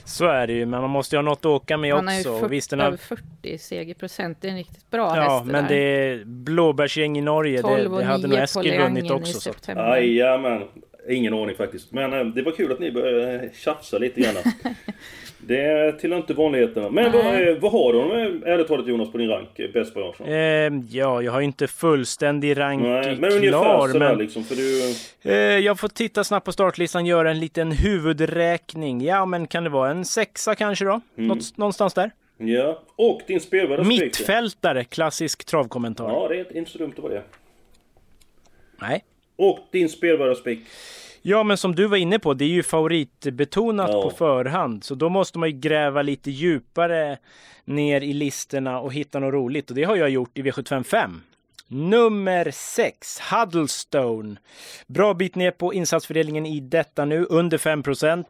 Så 0.04 0.26
är 0.26 0.46
det 0.46 0.52
ju, 0.52 0.66
men 0.66 0.80
man 0.80 0.90
måste 0.90 1.16
ju 1.16 1.18
ha 1.18 1.22
något 1.22 1.38
att 1.38 1.46
åka 1.46 1.76
med 1.76 1.94
Han 1.94 2.06
har 2.08 2.14
ju 2.14 2.20
också. 2.20 2.32
40, 2.32 2.44
Och 2.44 2.52
visst, 2.52 2.70
den 2.70 2.80
över 2.80 2.90
har... 2.90 2.96
40 2.96 3.58
segerprocent. 3.58 4.38
Det 4.40 4.48
är 4.48 4.50
en 4.50 4.56
riktigt 4.58 4.90
bra 4.90 5.16
Ja, 5.16 5.22
häst 5.22 5.46
det 5.46 5.52
men 5.52 5.62
där. 5.64 5.70
det 5.70 5.76
är 5.82 6.24
blåbärsgäng 6.24 7.18
i 7.18 7.20
Norge. 7.20 7.56
Det, 7.56 7.62
12 7.62 7.92
och 7.94 7.98
det 8.00 8.04
hade 8.04 8.28
9 8.28 8.34
nog 8.36 8.38
Eskil 8.44 8.62
vunnit 8.62 8.78
Leangen 8.78 9.06
i 9.06 9.10
också. 9.10 9.32
Så. 9.32 9.40
september. 9.40 9.96
Jajamän. 9.96 10.62
Ingen 11.08 11.34
aning 11.34 11.56
faktiskt. 11.56 11.92
Men 11.92 12.12
eh, 12.12 12.24
det 12.24 12.42
var 12.42 12.52
kul 12.52 12.72
att 12.72 12.78
ni 12.78 12.92
började 12.92 13.34
eh, 13.34 13.50
tjafsa 13.52 13.98
lite 13.98 14.20
grann. 14.20 14.34
det 15.38 15.92
tillhör 15.92 16.18
inte 16.18 16.34
vanligheterna. 16.34 16.90
Men 16.90 17.12
vad, 17.12 17.48
eh, 17.48 17.56
vad 17.60 17.72
har 17.72 17.92
du 17.92 18.00
ärligt 18.46 18.68
talat 18.68 18.86
Jonas 18.86 19.12
på 19.12 19.18
din 19.18 19.28
rank? 19.28 19.60
Bäst 19.72 19.94
på 19.94 20.10
Arsenal? 20.10 20.32
Eh, 20.32 20.96
ja, 20.96 21.22
jag 21.22 21.32
har 21.32 21.40
ju 21.40 21.46
inte 21.46 21.66
fullständig 21.66 22.58
rank 22.58 22.82
Nej, 22.82 23.16
men 23.16 23.32
ungefär 23.32 23.48
klar. 23.48 23.88
sådär 23.88 24.08
Men 24.08 24.18
liksom. 24.18 24.44
För 24.44 24.54
du... 24.54 24.94
eh, 25.22 25.58
jag 25.58 25.80
får 25.80 25.88
titta 25.88 26.24
snabbt 26.24 26.46
på 26.46 26.52
startlistan, 26.52 27.06
göra 27.06 27.30
en 27.30 27.40
liten 27.40 27.72
huvudräkning. 27.72 29.00
Ja, 29.00 29.26
men 29.26 29.46
kan 29.46 29.64
det 29.64 29.70
vara 29.70 29.90
en 29.90 30.04
sexa 30.04 30.54
kanske 30.54 30.84
då? 30.84 31.00
Mm. 31.16 31.28
Något, 31.28 31.56
någonstans 31.56 31.94
där. 31.94 32.10
Ja. 32.38 32.82
Och 32.96 33.20
din 33.26 33.40
spelvärda? 33.40 33.84
Mittfältare, 33.84 34.84
klassisk 34.84 35.44
travkommentar. 35.44 36.08
Ja, 36.08 36.28
det 36.28 36.36
är 36.36 36.56
inte 36.56 36.70
så 36.70 36.78
dumt 36.78 36.92
att 36.96 37.02
vara 37.02 37.14
det. 37.14 37.22
Nej. 38.80 39.04
Och 39.36 39.58
din 39.72 39.88
spelvärda 39.88 40.34
spik. 40.34 40.60
Ja, 41.22 41.42
men 41.42 41.56
som 41.56 41.74
du 41.74 41.86
var 41.86 41.96
inne 41.96 42.18
på, 42.18 42.34
det 42.34 42.44
är 42.44 42.48
ju 42.48 42.62
favoritbetonat 42.62 43.90
Ja. 43.92 44.02
på 44.02 44.10
förhand. 44.10 44.84
Så 44.84 44.94
då 44.94 45.08
måste 45.08 45.38
man 45.38 45.50
ju 45.50 45.58
gräva 45.58 46.02
lite 46.02 46.30
djupare 46.30 47.18
ner 47.64 48.00
i 48.00 48.12
listorna 48.12 48.80
och 48.80 48.92
hitta 48.92 49.18
något 49.18 49.34
roligt. 49.34 49.70
Och 49.70 49.76
det 49.76 49.84
har 49.84 49.96
jag 49.96 50.10
gjort 50.10 50.38
i 50.38 50.42
V755. 50.42 51.10
Nummer 51.74 52.50
6, 52.50 53.20
Huddlestone. 53.20 54.36
Bra 54.86 55.14
bit 55.14 55.34
ner 55.34 55.50
på 55.50 55.74
insatsfördelningen 55.74 56.46
i 56.46 56.60
detta 56.60 57.04
nu, 57.04 57.26
under 57.30 57.58
5% 57.58 58.24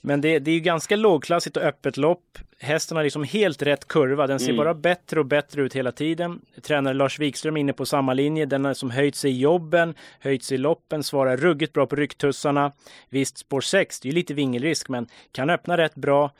Men 0.00 0.20
det, 0.20 0.38
det 0.38 0.50
är 0.50 0.54
ju 0.54 0.60
ganska 0.60 0.96
lågklassigt 0.96 1.56
och 1.56 1.62
öppet 1.62 1.96
lopp. 1.96 2.38
Hästen 2.58 2.96
har 2.96 3.04
liksom 3.04 3.24
helt 3.24 3.62
rätt 3.62 3.88
kurva. 3.88 4.26
Den 4.26 4.40
ser 4.40 4.48
mm. 4.48 4.56
bara 4.56 4.74
bättre 4.74 5.20
och 5.20 5.26
bättre 5.26 5.62
ut 5.62 5.76
hela 5.76 5.92
tiden. 5.92 6.40
Tränare 6.62 6.94
Lars 6.94 7.18
Wikström 7.18 7.56
är 7.56 7.60
inne 7.60 7.72
på 7.72 7.86
samma 7.86 8.14
linje. 8.14 8.46
Den 8.46 8.64
har 8.64 8.74
som 8.74 8.90
höjt 8.90 9.16
sig 9.16 9.30
i 9.30 9.38
jobben, 9.38 9.94
höjt 10.20 10.44
sig 10.44 10.54
i 10.54 10.58
loppen, 10.58 11.02
svarar 11.02 11.36
ruggigt 11.36 11.72
bra 11.72 11.86
på 11.86 11.96
rycktussarna. 11.96 12.72
Visst, 13.08 13.38
spår 13.38 13.60
6, 13.60 14.00
det 14.00 14.08
är 14.08 14.10
ju 14.10 14.14
lite 14.14 14.34
vingelrisk, 14.34 14.88
men 14.88 15.06
kan 15.32 15.50
öppna 15.50 15.76
rätt 15.76 15.94
bra. 15.94 16.30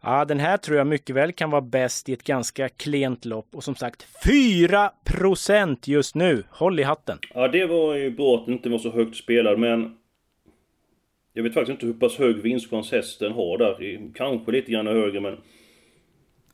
Ja, 0.00 0.24
den 0.24 0.40
här 0.40 0.56
tror 0.56 0.78
jag 0.78 0.86
mycket 0.86 1.16
väl 1.16 1.32
kan 1.32 1.50
vara 1.50 1.62
bäst 1.62 2.08
i 2.08 2.12
ett 2.12 2.24
ganska 2.24 2.68
klent 2.68 3.24
lopp. 3.24 3.48
Och 3.54 3.64
som 3.64 3.76
sagt, 3.76 4.06
4 4.24 4.92
just 5.92 6.14
nu. 6.14 6.44
Håll 6.50 6.80
i 6.80 6.82
hatten! 6.82 7.18
Ja, 7.34 7.48
det 7.48 7.66
var 7.66 7.94
ju 7.94 8.10
bra 8.10 8.36
att 8.36 8.46
det 8.46 8.52
inte 8.52 8.68
var 8.68 8.78
så 8.78 8.90
högt 8.90 9.16
spelad, 9.16 9.58
men 9.58 9.96
jag 11.32 11.42
vet 11.42 11.54
faktiskt 11.54 11.70
inte 11.70 11.86
hur 11.86 11.92
pass 11.92 12.18
hög 12.18 12.36
vinstchans 12.36 12.92
hästen 12.92 13.32
har 13.32 13.58
där. 13.58 14.00
Kanske 14.14 14.52
lite 14.52 14.72
grann 14.72 14.86
högre 14.86 15.20
men... 15.20 15.38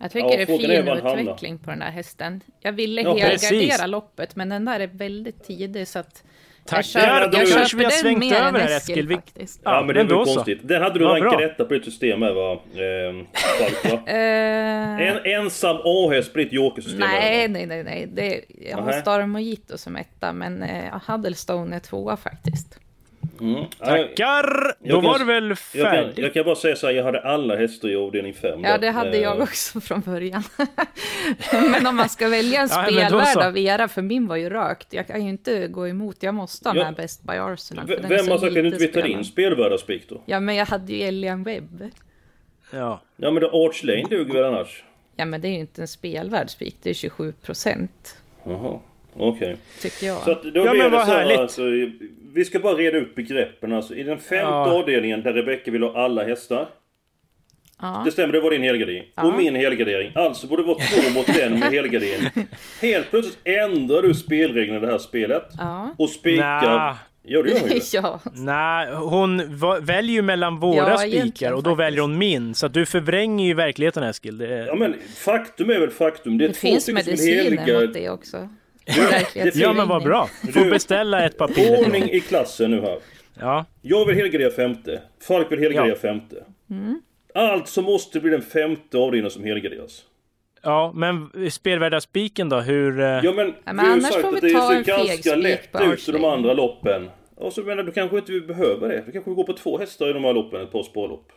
Jag 0.00 0.10
tycker 0.10 0.28
ja, 0.28 0.36
det 0.36 0.42
är 0.42 0.46
fin 0.46 0.70
är 0.70 1.20
utveckling 1.20 1.58
på 1.58 1.70
den 1.70 1.78
där 1.78 1.90
hästen. 1.90 2.40
Jag 2.60 2.72
ville 2.72 3.02
ja, 3.02 3.16
helgardera 3.16 3.86
loppet 3.86 4.36
men 4.36 4.48
den 4.48 4.64
där 4.64 4.80
är 4.80 4.86
väldigt 4.86 5.44
tidig 5.44 5.88
så 5.88 5.98
att... 5.98 6.24
Tack. 6.68 6.78
Jag 6.78 6.84
köper, 6.84 7.30
ja, 7.32 7.44
jag 7.48 7.68
köper 7.68 7.82
den 7.82 7.92
svängt 7.92 8.18
mer 8.18 8.34
över 8.34 8.60
än 8.60 8.66
Eskil, 8.66 8.98
Eskil 8.98 9.16
faktiskt. 9.16 9.60
Ja, 9.64 9.74
ja, 9.74 9.82
men 9.82 10.06
det 10.08 10.14
var 10.14 10.24
konstigt. 10.24 10.58
Den 10.62 10.82
hade 10.82 10.98
du 10.98 11.04
ja, 11.04 11.10
rankat 11.10 11.40
rätta 11.40 11.64
på 11.64 11.74
ditt 11.74 11.84
system 11.84 12.20
med 12.20 12.34
va? 12.34 12.52
Eh, 12.52 13.24
Falk, 13.58 13.92
va? 13.92 14.00
Eh. 14.12 15.08
en 15.08 15.18
ensam 15.24 15.76
A-häst 15.84 16.32
på 16.32 16.38
ditt 16.38 16.52
jokersystem? 16.52 17.00
Nej, 17.00 17.48
nej, 17.48 17.66
nej, 17.66 17.84
nej. 17.84 18.06
Det, 18.12 18.44
jag 18.70 18.78
har 18.78 18.92
Star 18.92 19.26
Mojito 19.26 19.78
som 19.78 19.96
etta 19.96 20.32
men 20.32 20.62
eh, 20.62 21.00
Huddlestone 21.06 21.76
är 21.76 21.80
tvåa 21.80 22.16
faktiskt. 22.16 22.78
Mm. 23.40 23.64
Tackar! 23.78 24.74
Jag, 24.80 25.02
Då 25.02 25.08
var 25.08 25.18
det 25.18 25.24
väl 25.24 25.56
färdigt? 25.56 25.84
Jag 25.84 26.14
kan, 26.14 26.24
jag 26.24 26.34
kan, 26.34 26.44
bara 26.44 26.54
säga 26.54 26.76
så 26.76 26.86
här, 26.86 26.94
jag 26.94 27.04
hade 27.04 27.20
alla 27.20 27.56
hästar 27.56 27.88
i 27.88 27.96
avdelning 27.96 28.34
5. 28.34 28.64
Ja, 28.64 28.78
det 28.78 28.90
hade 28.90 29.16
jag 29.16 29.36
eh. 29.36 29.42
också 29.42 29.80
från 29.88 30.00
början. 30.00 30.42
men 31.52 31.86
om 31.86 31.96
man 31.96 32.08
ska 32.08 32.28
välja 32.28 32.60
en 32.60 32.68
ja, 32.72 32.84
spelvärd 32.84 33.38
av 33.38 33.58
era, 33.58 33.88
för 33.88 34.02
min 34.02 34.26
var 34.26 34.36
ju 34.36 34.50
rökt. 34.50 34.92
Jag 34.92 35.06
kan 35.06 35.24
ju 35.24 35.30
inte 35.30 35.68
gå 35.68 35.88
emot, 35.88 36.16
jag 36.22 36.34
måste 36.34 36.68
ha 36.68 36.76
ja. 36.76 36.84
med 36.84 36.94
Best 36.94 37.22
by 37.22 37.32
Arsenal. 37.32 37.86
Vem 37.86 38.02
har 38.02 38.38
sagt 38.38 38.44
att 38.44 38.54
du 38.54 38.66
inte 38.66 38.78
vill 38.78 38.92
ta 38.92 39.02
din 39.02 39.24
spelvärdarspik 39.24 40.08
då? 40.08 40.22
Ja, 40.26 40.40
men 40.40 40.56
jag 40.56 40.66
hade 40.66 40.92
ju 40.92 41.02
Elian 41.02 41.42
Webb. 41.42 41.90
Ja. 42.70 43.00
Ja, 43.16 43.30
men 43.30 43.42
då 43.42 43.48
Arch 43.48 43.84
Lane 43.84 44.06
duger 44.10 44.34
väl 44.34 44.44
annars? 44.44 44.84
Ja, 45.16 45.24
men 45.24 45.40
det 45.40 45.48
är 45.48 45.52
ju 45.52 45.58
inte 45.58 45.82
en 45.82 45.88
spelvärd 45.88 46.50
spik, 46.50 46.76
det 46.82 46.90
är 46.90 46.94
27 46.94 47.32
procent. 47.32 48.16
Jaha. 48.44 48.80
Okej. 49.18 49.52
Okay. 49.52 49.56
Tycker 49.80 50.06
jag. 50.06 50.22
Så 50.22 50.30
att 50.30 50.42
då 50.42 50.66
ja, 50.66 50.74
men 50.74 50.92
vad 50.92 51.06
härligt. 51.06 51.38
Alltså, 51.38 51.62
vi 52.38 52.44
ska 52.44 52.58
bara 52.58 52.74
reda 52.74 52.98
ut 52.98 53.14
begreppen. 53.14 53.72
Alltså, 53.72 53.94
I 53.94 54.02
den 54.02 54.18
femte 54.18 54.36
ja. 54.36 54.72
avdelningen 54.72 55.22
där 55.22 55.32
Rebecka 55.32 55.70
vill 55.70 55.82
ha 55.82 56.04
alla 56.04 56.24
hästar. 56.24 56.68
Ja. 57.80 58.02
Det 58.04 58.12
stämmer, 58.12 58.32
det 58.32 58.40
var 58.40 58.50
din 58.50 58.62
helgardering. 58.62 59.04
Ja. 59.14 59.22
Och 59.22 59.34
min 59.34 59.54
helgardering. 59.54 60.12
Alltså 60.14 60.46
borde 60.46 60.62
det 60.62 60.66
vara 60.66 60.78
två 60.78 61.10
mot 61.14 61.26
den 61.26 61.58
med 61.58 61.72
helgardering. 61.72 62.30
Helt 62.82 63.10
plötsligt 63.10 63.38
ändrar 63.44 64.02
du 64.02 64.14
spelreglerna 64.14 64.78
i 64.78 64.80
det 64.80 64.92
här 64.92 64.98
spelet. 64.98 65.42
Ja. 65.58 65.94
Och 65.98 66.10
spikar... 66.10 66.62
Nah. 66.62 66.96
Ja, 67.22 67.42
det 67.42 67.50
gör 67.50 67.60
hon 67.60 67.70
ju. 67.70 67.80
ja. 67.92 68.20
Nej, 68.34 68.94
hon 68.94 69.58
väljer 69.80 70.14
ju 70.14 70.22
mellan 70.22 70.60
våra 70.60 70.90
ja, 70.90 70.98
spikar 70.98 71.52
och 71.52 71.62
då 71.62 71.70
faktiskt. 71.70 71.86
väljer 71.86 72.00
hon 72.00 72.18
min. 72.18 72.54
Så 72.54 72.66
att 72.66 72.74
du 72.74 72.86
förvränger 72.86 73.46
ju 73.46 73.54
verkligheten 73.54 74.02
Eskil. 74.02 74.40
Är... 74.40 74.66
Ja 74.66 74.74
men 74.74 74.94
faktum 75.16 75.70
är 75.70 75.80
väl 75.80 75.90
faktum. 75.90 76.38
Det, 76.38 76.44
är 76.44 76.48
det 76.48 76.54
finns 76.54 76.88
mediciner 76.88 77.80
mot 77.86 77.94
det 77.94 78.10
också. 78.10 78.48
Ja 79.54 79.72
men 79.72 79.88
vad 79.88 80.02
bra. 80.02 80.28
Du 80.42 80.52
får 80.52 80.70
beställa 80.70 81.26
ett 81.26 81.38
papper. 81.38 81.80
Ordning 81.80 82.10
i 82.10 82.20
klassen 82.20 82.70
nu 82.70 82.80
här. 82.80 82.98
Ja. 83.40 83.64
Jag 83.82 84.06
vill 84.06 84.16
helgardera 84.16 84.50
femte. 84.50 85.00
Falk 85.28 85.52
vill 85.52 85.58
helgardera 85.58 85.94
ja. 85.94 86.00
femte. 86.00 86.44
Mm. 86.70 87.02
Alltså 87.34 87.82
måste 87.82 88.20
bli 88.20 88.30
den 88.30 88.42
femte 88.42 88.98
avdelningen 88.98 89.30
som 89.30 89.44
helgarderas. 89.44 90.04
Ja, 90.62 90.92
men 90.94 91.30
spelvärdarspiken 91.50 92.48
då? 92.48 92.60
Hur... 92.60 93.00
Eh? 93.00 93.06
Ja 93.06 93.32
men, 93.32 93.54
ja, 93.64 93.72
men 93.72 93.86
annars 93.86 94.02
sagt 94.02 94.20
får 94.20 94.32
vi 94.40 94.52
ta 94.52 94.72
att 94.72 94.84
det 94.84 94.84
ser 94.84 95.06
ganska 95.06 95.34
lätt 95.34 95.80
ut 95.82 96.08
i 96.08 96.12
de 96.12 96.24
andra 96.24 96.52
loppen. 96.52 97.10
Och 97.34 97.52
så 97.52 97.62
menar 97.62 97.82
du 97.82 97.92
kanske 97.92 98.18
inte 98.18 98.32
vi 98.32 98.40
behöver 98.40 98.88
det. 98.88 99.02
Du 99.06 99.12
kanske 99.12 99.30
går 99.30 99.44
på 99.44 99.52
två 99.52 99.78
hästar 99.78 100.10
i 100.10 100.12
de 100.12 100.24
här 100.24 100.32
loppen, 100.32 100.62
ett 100.62 100.72
par 100.72 100.82
spårlopp. 100.82 101.32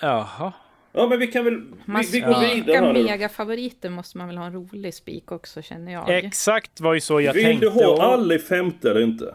Jaha. 0.00 0.52
Ja 0.92 1.06
men 1.06 1.18
vi 1.18 1.26
kan 1.26 1.44
väl, 1.44 1.62
man 1.84 2.02
vi, 2.02 2.08
vi 2.12 2.20
går 2.20 2.54
vidare 2.54 2.76
här 2.76 2.92
nu. 2.92 3.02
megafavoriter 3.02 3.90
måste 3.90 4.18
man 4.18 4.26
väl 4.26 4.36
ha 4.38 4.46
en 4.46 4.52
rolig 4.52 4.94
spik 4.94 5.32
också 5.32 5.62
känner 5.62 5.92
jag. 5.92 6.10
Exakt 6.10 6.80
var 6.80 6.94
ju 6.94 7.00
så 7.00 7.20
jag 7.20 7.32
Vill 7.32 7.44
tänkte. 7.44 7.66
Vill 7.66 7.74
du 7.78 7.84
ha 7.84 7.92
och... 7.92 8.04
alla 8.04 8.34
i 8.34 8.38
femte 8.38 8.90
eller 8.90 9.00
inte? 9.00 9.34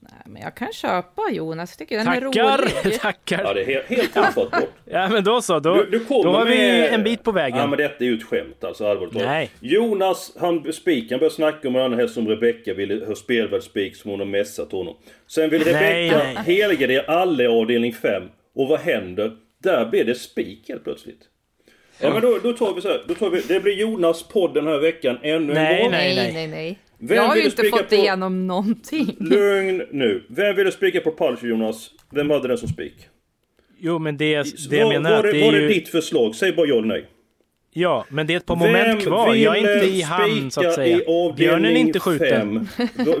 Nej 0.00 0.22
men 0.26 0.42
jag 0.42 0.54
kan 0.54 0.72
köpa 0.72 1.22
Jonas, 1.30 1.70
jag 1.70 1.78
tycker 1.78 1.96
den 1.96 2.06
Tackar. 2.06 2.52
är 2.52 2.58
rolig. 2.58 3.00
Tackar! 3.00 3.42
Ja 3.44 3.54
det 3.54 3.60
är 3.60 3.66
helt, 3.66 3.86
helt 3.86 4.16
ofattbart. 4.16 4.68
ja 4.84 5.08
men 5.08 5.24
då 5.24 5.42
så, 5.42 5.60
då, 5.60 5.74
du, 5.74 5.90
du 5.90 6.04
då 6.08 6.32
har 6.32 6.44
vi 6.46 6.88
en 6.88 7.02
bit 7.02 7.22
på 7.22 7.32
vägen. 7.32 7.58
Ja 7.58 7.66
men 7.66 7.78
detta 7.78 8.04
är 8.04 8.08
ju 8.08 8.14
ett 8.14 8.22
skämt 8.22 8.64
alltså 8.64 8.86
allvarligt 8.86 9.14
Nej. 9.14 9.50
Jonas, 9.60 10.32
han 10.40 10.72
spiken 10.72 11.18
började 11.18 11.34
snacka 11.34 11.68
om 11.68 11.76
en 11.76 11.82
annan 11.82 11.98
häst 11.98 12.14
som 12.14 12.28
Rebecka 12.28 12.74
ville 12.74 13.06
ha 13.06 13.14
spelvärd 13.14 13.62
spik 13.62 13.96
som 13.96 14.10
hon 14.10 14.20
har 14.20 14.26
messat 14.26 14.72
honom. 14.72 14.96
Sen 15.26 15.50
vill 15.50 15.64
Rebecka 15.64 16.18
helgardera 16.40 17.02
alla 17.06 17.42
i 17.42 17.46
avdelning 17.46 17.92
5. 17.92 18.22
Och 18.54 18.68
vad 18.68 18.80
händer? 18.80 19.36
Där 19.64 19.86
blir 19.86 20.04
det 20.04 20.14
spik 20.14 20.68
helt 20.68 20.84
plötsligt. 20.84 21.20
Ja, 22.00 22.12
men 22.12 22.22
då, 22.22 22.38
då 22.42 22.52
tar 22.52 22.74
vi 22.74 22.80
så 22.80 22.88
här, 22.88 23.02
då 23.08 23.14
tar 23.14 23.30
vi, 23.30 23.40
det 23.40 23.60
blir 23.60 23.72
Jonas 23.72 24.22
podd 24.22 24.54
den 24.54 24.66
här 24.66 24.78
veckan 24.78 25.18
ännu 25.22 25.54
nej, 25.54 25.76
en 25.76 25.82
gång. 25.82 25.90
Nej, 25.90 26.16
nej, 26.16 26.32
nej, 26.32 26.48
nej. 26.48 26.78
Vem 26.98 27.16
jag 27.16 27.24
har 27.24 27.36
ju 27.36 27.44
inte 27.44 27.64
fått 27.64 27.88
på... 27.88 27.94
igenom 27.94 28.46
någonting. 28.46 29.16
Lugn 29.20 29.82
nu. 29.90 30.24
Vem 30.28 30.56
ville 30.56 30.72
spika 30.72 31.00
på 31.00 31.12
Pulse 31.12 31.46
Jonas? 31.46 31.90
Vem 32.10 32.30
hade 32.30 32.48
den 32.48 32.58
som 32.58 32.68
spik? 32.68 32.94
Jo 33.78 33.98
men 33.98 34.16
det, 34.16 34.42
det 34.70 34.76
jag 34.76 34.88
menar 34.88 35.10
var 35.16 35.22
det, 35.22 35.32
det 35.32 35.44
var 35.44 35.52
det 35.52 35.60
ju... 35.60 35.68
ditt 35.68 35.88
förslag? 35.88 36.34
Säg 36.34 36.52
bara 36.52 36.66
ja 36.66 36.74
eller 36.74 36.88
nej. 36.88 37.06
Ja, 37.76 38.06
men 38.08 38.26
det 38.26 38.32
är 38.32 38.36
ett 38.36 38.46
par 38.46 38.56
moment 38.56 39.02
kvar. 39.02 39.34
Jag 39.34 39.58
är 39.58 39.60
inte 39.60 39.86
i 39.86 40.02
hamn 40.02 40.50
så 40.50 40.66
att 40.66 40.74
säga. 40.74 41.00
Björnen 41.36 41.76
är 41.76 41.80
inte 41.80 42.00
skjuten. 42.00 42.68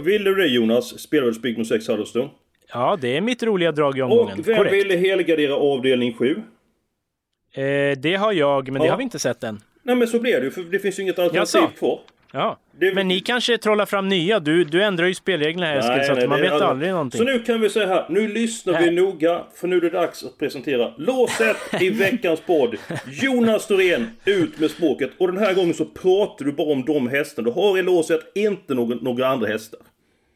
Ville 0.02 0.30
du 0.30 0.34
det 0.34 0.46
Jonas? 0.46 1.00
Spelar 1.00 1.26
du 1.26 1.34
spik 1.34 1.56
med 1.56 1.66
6 1.66 1.88
Huddlestone? 1.88 2.28
Ja, 2.74 2.98
det 3.00 3.16
är 3.16 3.20
mitt 3.20 3.42
roliga 3.42 3.72
drag 3.72 3.98
i 3.98 4.02
omgången. 4.02 4.38
Och 4.38 4.48
vem 4.48 4.56
Korrekt. 4.56 4.74
ville 4.74 4.96
helgardera 4.96 5.54
avdelning 5.54 6.14
7? 6.14 6.42
Eh, 7.52 7.98
det 7.98 8.16
har 8.18 8.32
jag, 8.32 8.72
men 8.72 8.82
ja. 8.82 8.84
det 8.84 8.90
har 8.90 8.98
vi 8.98 9.04
inte 9.04 9.18
sett 9.18 9.44
än. 9.44 9.60
Nej 9.82 9.96
men 9.96 10.08
så 10.08 10.20
blir 10.20 10.40
det 10.40 10.44
ju, 10.44 10.50
för 10.50 10.62
det 10.62 10.78
finns 10.78 10.98
ju 10.98 11.02
inget 11.02 11.18
alternativ 11.18 11.60
Jaså. 11.60 11.78
kvar. 11.78 12.00
Ja, 12.32 12.58
det... 12.78 12.94
men 12.94 13.08
ni 13.08 13.20
kanske 13.20 13.58
trollar 13.58 13.86
fram 13.86 14.08
nya? 14.08 14.40
Du, 14.40 14.64
du 14.64 14.82
ändrar 14.82 15.06
ju 15.06 15.14
spelreglerna 15.14 15.66
här 15.66 15.76
Eskil, 15.78 16.06
så 16.06 16.12
att 16.12 16.28
man 16.28 16.40
vet 16.40 16.52
aldrig, 16.52 16.70
aldrig 16.70 16.90
någonting. 16.90 17.18
Så 17.18 17.24
nu 17.24 17.38
kan 17.38 17.60
vi 17.60 17.70
säga 17.70 17.86
här, 17.86 18.06
nu 18.08 18.28
lyssnar 18.28 18.72
nej. 18.72 18.84
vi 18.84 18.96
noga, 18.96 19.42
för 19.54 19.68
nu 19.68 19.76
är 19.76 19.80
det 19.80 19.90
dags 19.90 20.24
att 20.24 20.38
presentera 20.38 20.92
låset 20.98 21.56
i 21.80 21.90
veckans 21.90 22.40
podd. 22.40 22.76
Jonas 23.22 23.70
Norén, 23.70 24.06
ut 24.24 24.58
med 24.58 24.70
språket. 24.70 25.10
Och 25.18 25.32
den 25.32 25.38
här 25.38 25.54
gången 25.54 25.74
så 25.74 25.84
pratar 25.84 26.44
du 26.44 26.52
bara 26.52 26.72
om 26.72 26.84
de 26.84 27.08
hästarna 27.08 27.48
du 27.48 27.60
har 27.60 27.78
i 27.78 27.82
låset, 27.82 28.20
inte 28.34 28.74
någon, 28.74 28.98
några 29.02 29.26
andra 29.26 29.46
hästar. 29.46 29.80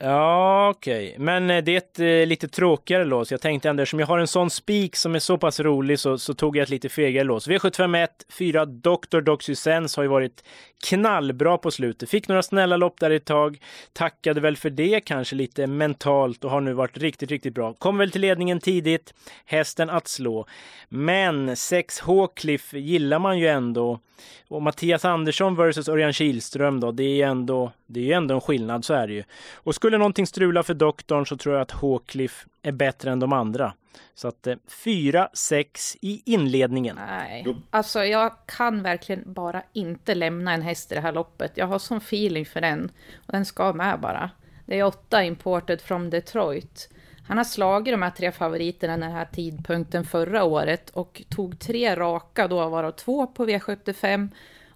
Ja, 0.00 0.69
okej. 0.76 1.09
Okay. 1.09 1.19
Men 1.19 1.50
eh, 1.50 1.64
det 1.64 1.73
är 1.73 1.76
ett 1.76 1.99
eh, 1.99 2.28
lite 2.28 2.49
tråkigare 2.49 3.05
lås. 3.05 3.31
Jag 3.31 3.40
tänkte 3.40 3.69
ändå, 3.69 3.83
eftersom 3.83 4.00
jag 4.00 4.07
har 4.07 4.19
en 4.19 4.26
sån 4.26 4.50
spik 4.50 4.97
som 4.97 5.14
är 5.14 5.19
så 5.19 5.38
pass 5.38 5.61
rolig 5.61 5.99
så, 5.99 6.19
så 6.19 6.35
tog 6.35 6.57
jag 6.57 6.62
ett 6.62 6.71
lite 6.71 6.88
fegare 6.88 7.25
lås. 7.25 7.49
V751 7.49 8.09
4 8.38 8.67
Dr. 8.67 9.21
DoxySense 9.21 9.99
har 9.99 10.02
ju 10.02 10.09
varit 10.09 10.45
knallbra 10.85 11.58
på 11.58 11.70
slutet. 11.70 12.11
Fick 12.11 12.28
några 12.28 12.42
snälla 12.42 12.76
lopp 12.76 13.00
där 13.00 13.11
ett 13.11 13.25
tag. 13.25 13.58
Tackade 13.92 14.40
väl 14.40 14.56
för 14.56 14.70
det 14.70 15.00
kanske 15.00 15.37
lite 15.37 15.66
mentalt 15.66 16.44
och 16.44 16.50
har 16.50 16.61
nu 16.61 16.73
varit 16.73 16.99
riktigt, 16.99 17.30
riktigt 17.30 17.54
bra. 17.54 17.75
Kom 17.75 17.99
väl 17.99 18.11
till 18.11 18.20
ledningen 18.20 18.61
tidigt. 18.61 19.14
Hästen 19.44 19.90
att 19.90 20.08
slå. 20.08 20.47
Men 20.88 21.56
6 21.56 22.00
H-cliff 22.00 22.73
gillar 22.73 23.18
man 23.18 23.38
ju 23.38 23.47
ändå. 23.47 24.00
Och 24.49 24.62
Mattias 24.62 25.04
Andersson 25.04 25.56
versus 25.56 25.88
Örjan 25.88 26.12
Kihlström 26.12 26.80
då, 26.80 26.92
det 26.92 27.23
är 27.23 27.26
ändå, 27.26 27.73
det 27.87 28.12
är 28.12 28.16
ändå 28.16 28.35
en 28.35 28.40
skillnad, 28.40 28.85
så 28.85 28.94
är 28.94 29.06
det 29.06 29.14
ju. 29.14 29.25
Och 29.54 29.75
skulle 29.75 29.99
någonting 29.99 30.26
strula 30.26 30.62
för 30.62 30.75
doktorn 30.75 31.26
så 31.26 31.37
tror 31.37 31.54
jag 31.54 31.62
att 31.62 31.70
H-cliff 31.70 32.47
är 32.62 32.73
bättre 32.73 33.11
än 33.11 33.20
de 33.20 33.32
andra. 33.32 33.73
Så 34.14 34.28
att 34.28 34.47
4-6 34.69 35.52
eh, 35.52 35.64
i 36.00 36.23
inledningen. 36.25 36.97
Nej, 36.97 37.57
alltså 37.71 38.05
jag 38.05 38.33
kan 38.47 38.83
verkligen 38.83 39.33
bara 39.33 39.62
inte 39.73 40.14
lämna 40.14 40.52
en 40.52 40.62
häst 40.62 40.93
i 40.93 40.95
det 40.95 41.00
här 41.00 41.12
loppet. 41.12 41.52
Jag 41.55 41.67
har 41.67 41.78
sån 41.78 41.99
feeling 41.99 42.47
för 42.47 42.61
den 42.61 42.93
och 43.26 43.33
den 43.33 43.45
ska 43.45 43.73
med 43.73 44.00
bara. 44.00 44.31
Det 44.67 44.78
är 44.78 44.85
åtta 44.85 45.25
imported 45.25 45.81
från 45.81 46.11
Detroit. 46.11 46.88
Han 47.28 47.37
har 47.37 47.45
slagit 47.45 47.95
de 47.95 48.02
här 48.02 48.11
tre 48.11 48.33
favoriterna 48.33 48.97
den 48.97 49.12
här 49.12 49.28
tidpunkten 49.33 50.05
förra 50.05 50.45
året 50.45 50.90
och 50.90 51.23
tog 51.28 51.59
tre 51.59 51.97
raka 51.97 52.49
då, 52.49 52.69
varav 52.69 52.90
två 52.90 53.26
på 53.26 53.47
V75. 53.47 54.28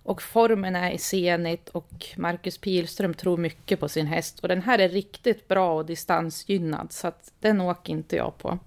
Och 0.02 0.22
formen 0.22 0.76
är 0.76 0.90
i 0.90 0.98
senigt 0.98 1.68
och 1.68 2.06
Marcus 2.16 2.58
Pilström 2.58 3.14
tror 3.14 3.36
mycket 3.36 3.80
på 3.80 3.88
sin 3.88 4.06
häst. 4.06 4.40
Och 4.40 4.48
den 4.48 4.62
här 4.62 4.78
är 4.78 4.88
riktigt 4.88 5.48
bra 5.48 5.76
och 5.76 5.86
distansgynnad, 5.86 6.92
så 6.92 7.08
att 7.08 7.32
den 7.40 7.60
åker 7.60 7.92
inte 7.92 8.16
jag 8.16 8.38
på. 8.38 8.58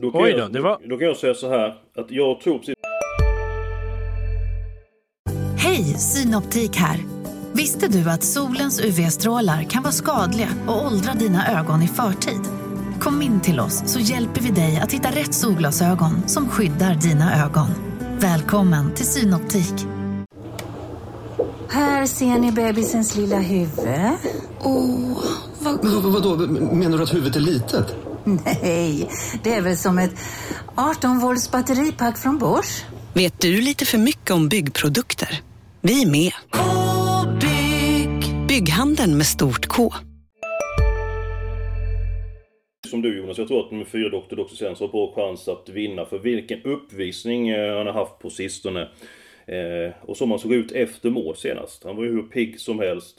Då 0.00 0.10
kan, 0.10 0.22
Oj 0.22 0.32
då, 0.32 0.38
jag, 0.38 0.52
det 0.52 0.60
var... 0.60 0.78
då 0.88 0.98
kan 0.98 1.08
jag 1.08 1.16
säga 1.16 1.34
så 1.34 1.48
här, 1.48 1.68
att 1.96 2.10
jag 2.10 2.40
tror 2.40 2.58
precis... 2.58 2.74
Hej, 5.56 5.84
Synoptik 5.84 6.76
här! 6.76 6.98
Visste 7.52 7.88
du 7.88 8.10
att 8.10 8.22
solens 8.22 8.80
UV-strålar 8.84 9.62
kan 9.62 9.82
vara 9.82 9.92
skadliga 9.92 10.48
och 10.68 10.86
åldra 10.86 11.12
dina 11.14 11.60
ögon 11.60 11.82
i 11.82 11.88
förtid? 11.88 12.40
Kom 13.00 13.22
in 13.22 13.40
till 13.40 13.60
oss 13.60 13.82
så 13.86 14.00
hjälper 14.00 14.40
vi 14.40 14.50
dig 14.50 14.80
att 14.82 14.92
hitta 14.92 15.08
rätt 15.08 15.34
solglasögon 15.34 16.28
som 16.28 16.48
skyddar 16.48 16.94
dina 16.94 17.44
ögon. 17.44 17.68
Välkommen 18.20 18.94
till 18.94 19.06
Synoptik. 19.06 19.74
Här 21.68 22.06
ser 22.06 22.38
ni 22.38 22.52
bebisens 22.52 23.16
lilla 23.16 23.38
huvud. 23.38 23.88
Åh, 24.62 25.24
vad... 25.58 25.84
Men, 25.84 26.12
vadå, 26.12 26.36
menar 26.74 26.96
du 26.96 27.02
att 27.02 27.14
huvudet 27.14 27.36
är 27.36 27.40
litet? 27.40 27.96
Nej, 28.62 29.10
det 29.42 29.54
är 29.54 29.62
väl 29.62 29.76
som 29.76 29.98
ett 29.98 30.14
18 30.74 31.18
volts 31.18 31.50
batteripack 31.50 32.18
från 32.18 32.38
Bors. 32.38 32.84
Vet 33.14 33.40
du 33.40 33.60
lite 33.60 33.84
för 33.84 33.98
mycket 33.98 34.30
om 34.30 34.48
byggprodukter? 34.48 35.42
Vi 35.80 36.02
är 36.02 36.06
med. 36.10 36.32
-bygg. 36.52 38.46
Bygghandeln 38.48 39.16
med 39.16 39.26
stort 39.26 39.66
K. 39.66 39.92
Som 42.90 43.02
du 43.02 43.18
Jonas, 43.18 43.38
jag 43.38 43.48
tror 43.48 43.66
att 43.66 43.70
nummer 43.70 43.84
fyra 43.84 44.08
Dr. 44.08 44.54
Sens 44.54 44.80
har 44.80 44.88
bra 44.88 45.14
chans 45.14 45.48
att 45.48 45.68
vinna 45.68 46.04
för 46.04 46.18
vilken 46.18 46.62
uppvisning 46.62 47.48
eh, 47.48 47.76
han 47.76 47.86
har 47.86 47.94
haft 47.94 48.18
på 48.18 48.30
sistone. 48.30 48.88
Eh, 49.46 49.92
och 50.02 50.16
som 50.16 50.30
han 50.30 50.38
såg 50.40 50.52
ut 50.52 50.72
efter 50.72 51.10
mål 51.10 51.36
senast. 51.36 51.84
Han 51.84 51.96
var 51.96 52.04
ju 52.04 52.12
hur 52.12 52.22
pigg 52.22 52.60
som 52.60 52.78
helst. 52.78 53.16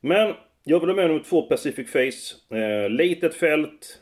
Men 0.00 0.34
jag 0.64 0.80
vill 0.80 0.88
ha 0.88 0.96
med 0.96 1.08
nummer 1.08 1.22
två 1.28 1.42
Pacific 1.42 1.90
Face. 1.90 2.56
Eh, 2.58 2.90
litet 2.90 3.34
fält, 3.34 3.98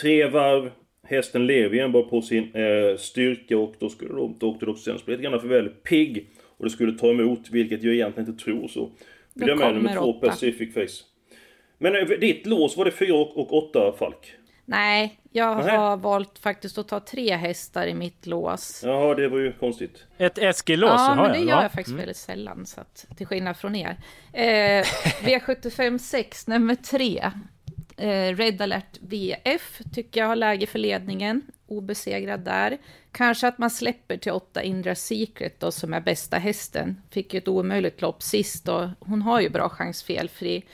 tre 0.00 0.26
varv. 0.26 0.70
Hästen 1.02 1.46
lever 1.46 1.76
ju 1.76 1.82
enbart 1.82 2.10
på 2.10 2.22
sin 2.22 2.54
eh, 2.54 2.96
styrka 2.96 3.58
och 3.58 3.74
då 3.78 3.88
skulle 3.88 4.14
då. 4.38 4.74
Sens 4.76 5.04
bli 5.04 5.16
lite 5.16 5.22
grann 5.22 5.40
för 5.40 5.48
väl 5.48 5.68
pigg. 5.68 6.28
Och 6.58 6.64
det 6.64 6.70
skulle 6.70 6.92
ta 6.92 7.10
emot, 7.10 7.50
vilket 7.50 7.82
jag 7.82 7.94
egentligen 7.94 8.30
inte 8.30 8.44
tror 8.44 8.68
så. 8.68 8.90
Vill 9.34 9.48
jag 9.48 9.58
med 9.58 9.74
nummer 9.74 9.94
två. 9.94 10.12
Pacific 10.12 10.74
Face. 10.74 11.04
Men 11.78 11.96
eh, 11.96 12.18
ditt 12.20 12.46
lås, 12.46 12.76
var 12.76 12.84
det 12.84 12.90
fyra 12.90 13.16
och, 13.16 13.38
och 13.38 13.52
åtta 13.52 13.92
Falk? 13.98 14.34
Nej, 14.64 15.20
jag 15.32 15.56
Nähä. 15.56 15.76
har 15.76 15.96
valt 15.96 16.38
faktiskt 16.38 16.78
att 16.78 16.88
ta 16.88 17.00
tre 17.00 17.36
hästar 17.36 17.86
i 17.86 17.94
mitt 17.94 18.26
lås. 18.26 18.82
Jaha, 18.84 19.14
det 19.14 19.28
var 19.28 19.38
ju 19.38 19.52
konstigt. 19.52 20.06
Ett 20.18 20.38
Eskil-lås? 20.38 20.90
Ja, 20.90 21.14
men 21.14 21.32
det 21.32 21.38
gör 21.38 21.62
jag 21.62 21.72
faktiskt 21.72 21.88
mm. 21.88 21.98
väldigt 21.98 22.16
sällan, 22.16 22.66
så 22.66 22.80
att, 22.80 23.06
till 23.16 23.26
skillnad 23.26 23.56
från 23.56 23.76
er. 23.76 23.96
Eh, 24.32 24.84
V75 25.22 25.98
6, 25.98 26.46
nummer 26.46 26.74
tre. 26.74 27.30
Eh, 27.98 28.36
Red 28.36 28.62
alert 28.62 28.98
VF 29.00 29.80
tycker 29.94 30.20
jag 30.20 30.26
har 30.26 30.36
läge 30.36 30.66
för 30.66 30.78
ledningen. 30.78 31.42
Obesegrad 31.66 32.40
där. 32.40 32.78
Kanske 33.12 33.48
att 33.48 33.58
man 33.58 33.70
släpper 33.70 34.16
till 34.16 34.32
åtta 34.32 34.62
Indra 34.62 34.94
Secret 34.94 35.60
då, 35.60 35.70
som 35.70 35.94
är 35.94 36.00
bästa 36.00 36.38
hästen. 36.38 37.02
Fick 37.10 37.34
ju 37.34 37.38
ett 37.38 37.48
omöjligt 37.48 38.00
lopp 38.00 38.22
sist 38.22 38.68
och 38.68 38.88
hon 39.00 39.22
har 39.22 39.40
ju 39.40 39.48
bra 39.48 39.68
chans 39.68 40.02
felfri. 40.02 40.64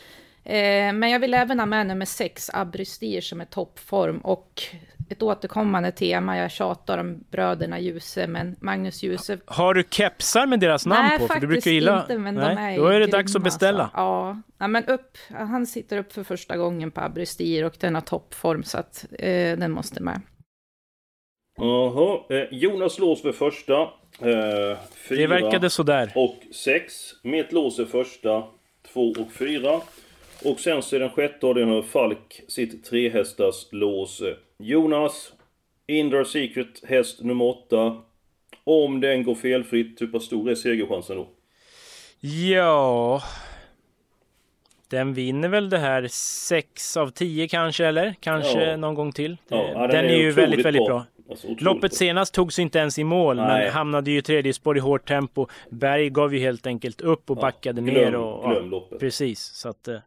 Eh, 0.44 0.92
men 0.92 1.10
jag 1.10 1.20
vill 1.20 1.34
även 1.34 1.58
ha 1.58 1.66
med 1.66 1.86
nummer 1.86 2.04
sex, 2.04 2.50
Abrystir, 2.52 3.20
som 3.20 3.40
är 3.40 3.44
toppform 3.44 4.18
och 4.18 4.62
ett 5.08 5.22
återkommande 5.22 5.92
tema. 5.92 6.38
Jag 6.38 6.50
tjatar 6.50 6.98
om 6.98 7.24
bröderna 7.30 7.80
Djuse, 7.80 8.26
men 8.26 8.56
Magnus 8.60 9.02
Djuse... 9.02 9.38
Har 9.46 9.74
du 9.74 9.84
kepsar 9.90 10.46
med 10.46 10.60
deras 10.60 10.86
namn 10.86 11.08
Nej, 11.08 11.18
på? 11.18 11.28
För 11.28 11.40
du 11.40 11.46
brukar 11.46 11.70
gilla... 11.70 12.00
inte, 12.00 12.18
men 12.18 12.34
Nej, 12.34 12.54
de 12.56 12.62
är 12.62 12.78
Då 12.78 12.86
är 12.86 13.00
det 13.00 13.06
dags 13.06 13.36
att 13.36 13.42
beställa. 13.42 13.82
Alltså. 13.82 13.98
Ja. 13.98 14.42
ja, 14.58 14.68
men 14.68 14.84
upp. 14.84 15.18
Han 15.30 15.66
sitter 15.66 15.98
upp 15.98 16.12
för 16.12 16.24
första 16.24 16.56
gången 16.56 16.90
på 16.90 17.00
Abrystir 17.00 17.64
och 17.64 17.74
den 17.80 17.94
har 17.94 18.02
toppform, 18.02 18.62
så 18.62 18.78
att 18.78 19.06
eh, 19.18 19.58
den 19.58 19.72
måste 19.72 20.02
med. 20.02 20.20
Jaha, 21.56 22.20
eh, 22.30 22.48
Jonas 22.50 22.98
lås 22.98 23.22
för 23.22 23.32
första. 23.32 23.82
Eh, 23.82 24.78
fyra 25.08 25.20
det 25.20 25.26
verkade 25.26 25.70
sådär. 25.70 26.12
Och 26.14 26.36
sex. 26.54 26.94
Mitt 27.22 27.52
lås 27.52 27.78
är 27.78 27.84
första, 27.84 28.44
två 28.92 29.12
och 29.18 29.32
fyra. 29.32 29.80
Och 30.44 30.60
sen 30.60 30.82
så 30.82 30.96
är 30.96 31.00
den 31.00 31.10
sjätte 31.10 31.46
har 31.46 31.82
Falk 31.82 32.40
sitt 32.48 32.84
trehästars 32.84 33.66
lås. 33.70 34.22
Jonas, 34.58 35.32
Indra 35.86 36.24
Secret, 36.24 36.84
häst 36.88 37.22
nummer 37.22 37.44
åtta. 37.44 37.96
Om 38.64 39.00
den 39.00 39.22
går 39.22 39.34
felfritt, 39.34 40.00
hur 40.00 40.06
pass 40.06 40.24
stor 40.24 40.50
är 40.50 40.54
segerchansen 40.54 41.16
då? 41.16 41.28
Ja... 42.20 43.22
Den 44.88 45.14
vinner 45.14 45.48
väl 45.48 45.70
det 45.70 45.78
här 45.78 46.08
6 46.10 46.96
av 46.96 47.10
10 47.10 47.48
kanske, 47.48 47.86
eller? 47.86 48.14
Kanske 48.20 48.64
ja. 48.64 48.76
någon 48.76 48.94
gång 48.94 49.12
till. 49.12 49.36
Ja, 49.48 49.56
den, 49.56 49.88
den, 49.88 50.04
är, 50.04 50.08
är 50.08 50.16
ju 50.16 50.30
väldigt, 50.30 50.66
väldigt 50.66 50.86
bra. 50.86 50.88
bra. 50.88 51.06
Alltså, 51.30 51.48
Loppet 51.58 51.94
senast 51.94 52.34
togs 52.34 52.58
inte 52.58 52.78
ens 52.78 52.98
i 52.98 53.04
mål, 53.04 53.36
Nej. 53.36 53.46
men 53.46 53.72
hamnade 53.72 54.10
ju 54.10 54.18
i 54.18 54.22
tredje 54.22 54.52
spår 54.52 54.76
i 54.76 54.80
hårt 54.80 55.08
tempo. 55.08 55.46
Berg 55.70 56.10
gav 56.10 56.34
ju 56.34 56.40
helt 56.40 56.66
enkelt 56.66 57.00
upp 57.00 57.30
och 57.30 57.38
ja, 57.38 57.42
backade 57.42 57.80
glöm, 57.80 57.94
ner. 57.94 58.14
Och, 58.14 58.50
glöm 58.50 58.70
loppet. 58.70 59.00
Precis, 59.00 59.40
så 59.40 59.68
att... 59.68 59.88
Eh, 59.88 59.98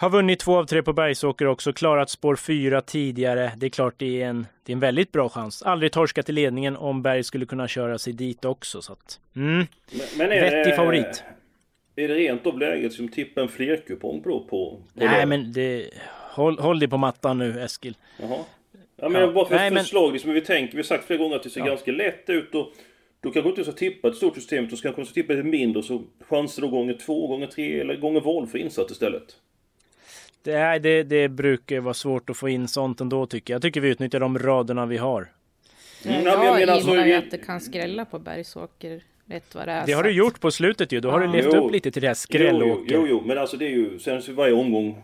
har 0.00 0.10
vunnit 0.10 0.38
två 0.38 0.56
av 0.56 0.64
tre 0.64 0.82
på 0.82 0.92
Bergsåker 0.92 1.46
också, 1.46 1.72
klarat 1.72 2.10
spår 2.10 2.36
fyra 2.36 2.80
tidigare. 2.80 3.52
Det 3.56 3.66
är 3.66 3.70
klart 3.70 3.94
det 3.96 4.22
är 4.22 4.28
en, 4.28 4.46
det 4.62 4.72
är 4.72 4.74
en 4.74 4.80
väldigt 4.80 5.12
bra 5.12 5.28
chans. 5.28 5.62
Aldrig 5.62 5.92
torskat 5.92 6.28
i 6.28 6.32
ledningen 6.32 6.76
om 6.76 7.02
Berg 7.02 7.24
skulle 7.24 7.46
kunna 7.46 7.68
köra 7.68 7.98
sig 7.98 8.12
dit 8.12 8.44
också. 8.44 8.82
Så 8.82 8.92
att, 8.92 9.20
mm, 9.36 9.56
men, 9.56 9.66
men 10.16 10.32
är 10.32 10.40
vettig 10.40 10.72
det, 10.72 10.76
favorit. 10.76 11.24
Är 11.96 12.08
det 12.08 12.14
rent 12.14 12.46
av 12.46 12.58
läget 12.58 12.92
som 12.92 13.08
tippa 13.08 13.40
en 13.40 13.48
flerkupong 13.48 14.22
på? 14.22 14.44
på 14.50 14.80
Nej, 14.94 15.26
men 15.26 15.52
det, 15.52 15.90
håll, 16.30 16.58
håll 16.58 16.78
dig 16.78 16.88
på 16.88 16.96
mattan 16.96 17.38
nu 17.38 17.60
Eskil. 17.60 17.96
Jaha. 18.20 18.38
Ja 19.00 19.08
men 19.08 19.22
ja. 19.22 19.32
bara 19.32 19.48
för 19.48 19.54
Nej, 19.54 19.70
förslag, 19.70 20.12
liksom, 20.12 20.32
vi 20.32 20.40
tänker, 20.40 20.72
vi 20.72 20.78
har 20.78 20.84
sagt 20.84 21.04
flera 21.04 21.18
gånger 21.18 21.36
att 21.36 21.42
det 21.42 21.50
ser 21.50 21.60
ja. 21.60 21.66
ganska 21.66 21.92
lätt 21.92 22.30
ut 22.30 22.54
och 22.54 22.72
då 23.20 23.30
kanske 23.30 23.48
inte 23.50 23.64
ska 23.64 23.72
tippa 23.72 24.08
ett 24.08 24.16
stort 24.16 24.34
system, 24.34 24.68
då 24.68 24.76
ska 24.76 24.92
kanske 24.92 25.14
tippa 25.14 25.32
ett 25.32 25.46
mindre 25.46 25.82
så 25.82 26.02
chanser 26.20 26.62
då 26.62 26.68
gånger 26.68 26.94
två, 26.94 27.26
gånger 27.26 27.46
tre 27.46 27.80
eller 27.80 27.96
gånger 27.96 28.20
valfri 28.20 28.60
insatt 28.60 28.90
istället. 28.90 29.36
Det, 30.42 30.78
det, 30.78 31.02
det 31.02 31.28
brukar 31.28 31.80
vara 31.80 31.94
svårt 31.94 32.30
att 32.30 32.36
få 32.36 32.48
in 32.48 32.68
sånt 32.68 33.00
ändå 33.00 33.26
tycker 33.26 33.52
jag. 33.52 33.56
Jag 33.56 33.62
tycker 33.62 33.80
vi 33.80 33.88
utnyttjar 33.88 34.20
de 34.20 34.38
raderna 34.38 34.86
vi 34.86 34.96
har. 34.96 35.28
Mm, 36.04 36.24
jag, 36.24 36.44
jag 36.44 36.58
menar 36.58 36.72
alltså, 36.72 36.90
att 36.90 37.30
det 37.30 37.38
kan 37.46 37.60
skrälla 37.60 38.04
på 38.04 38.18
Bergsåker. 38.18 39.02
Rätt 39.26 39.54
vad 39.54 39.68
det, 39.68 39.72
är 39.72 39.86
det 39.86 39.92
har 39.92 40.02
du 40.02 40.10
gjort 40.10 40.40
på 40.40 40.50
slutet 40.50 40.92
ju. 40.92 41.00
Då 41.00 41.10
har 41.10 41.20
du 41.20 41.26
levt 41.26 41.48
jo, 41.52 41.66
upp 41.66 41.72
lite 41.72 41.90
till 41.90 42.02
det 42.02 42.08
här 42.08 42.14
skrällåker. 42.14 42.94
Jo, 42.94 43.00
jo, 43.00 43.06
jo, 43.08 43.22
men 43.26 43.38
alltså 43.38 43.56
det 43.56 43.66
är 43.66 43.70
ju 43.70 43.98
sen 43.98 44.22
varje 44.34 44.54
omgång 44.54 44.84
ju 44.84 44.94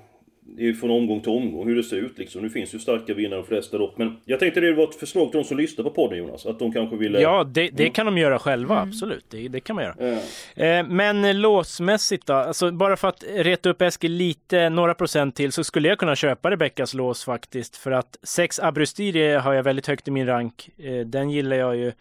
från 0.81 0.91
omgång 0.91 1.21
till 1.21 1.33
omgång 1.33 1.69
hur 1.69 1.77
det 1.77 1.83
ser 1.83 1.97
ut 1.97 2.19
liksom. 2.19 2.43
Nu 2.43 2.51
finns 2.51 2.75
ju 2.75 2.79
starka 2.79 3.15
vinnare 3.15 3.41
de 3.41 3.47
flesta 3.47 3.77
lopp. 3.77 3.99
Men 3.99 4.17
jag 4.25 4.41
tänkte 4.41 4.61
det 4.61 4.73
var 4.73 4.85
ett 4.85 4.95
förslag 4.95 5.31
till 5.31 5.39
de 5.39 5.45
som 5.45 5.57
lyssnar 5.57 5.85
på 5.85 5.91
podden 5.91 6.19
Jonas. 6.19 6.47
Att 6.47 6.59
de 6.59 6.73
kanske 6.73 6.97
ville... 6.97 7.21
Ja, 7.21 7.45
det, 7.45 7.69
det 7.69 7.83
mm. 7.83 7.93
kan 7.93 8.07
de 8.07 8.19
göra 8.19 8.39
själva. 8.39 8.77
Mm. 8.77 8.89
Absolut, 8.89 9.25
det, 9.29 9.49
det, 9.49 9.61
kan 9.61 9.77
man 9.77 9.85
göra. 9.85 10.19
Eh, 10.57 10.87
men 10.87 11.41
låsmässigt 11.41 12.27
då? 12.27 12.35
Alltså 12.35 12.71
bara 12.71 12.97
för 12.97 13.09
att 13.09 13.25
reta 13.35 13.71
upp 13.71 13.83
Eskil 13.83 14.13
lite, 14.13 14.69
några 14.69 14.95
procent 14.95 15.37
till, 15.37 15.53
så 15.53 15.65
skulle 15.65 15.89
jag 15.89 15.99
kunna 15.99 16.17
köpa 16.17 16.51
Rebeckas 16.51 16.95
lås 16.95 17.25
faktiskt. 17.25 17.77
För 17.77 17.91
att 17.91 18.19
6 18.23 18.61
Abrustiri 18.61 19.35
har 19.35 19.55
jag 19.55 19.63
väldigt 19.63 19.87
högt 19.87 20.09
i 20.09 20.11
min 20.11 20.27
rank. 20.27 20.71
Eh, 20.79 21.07
den 21.07 21.31
gillar 21.31 21.57
jag 21.57 21.77
ju. 21.77 21.93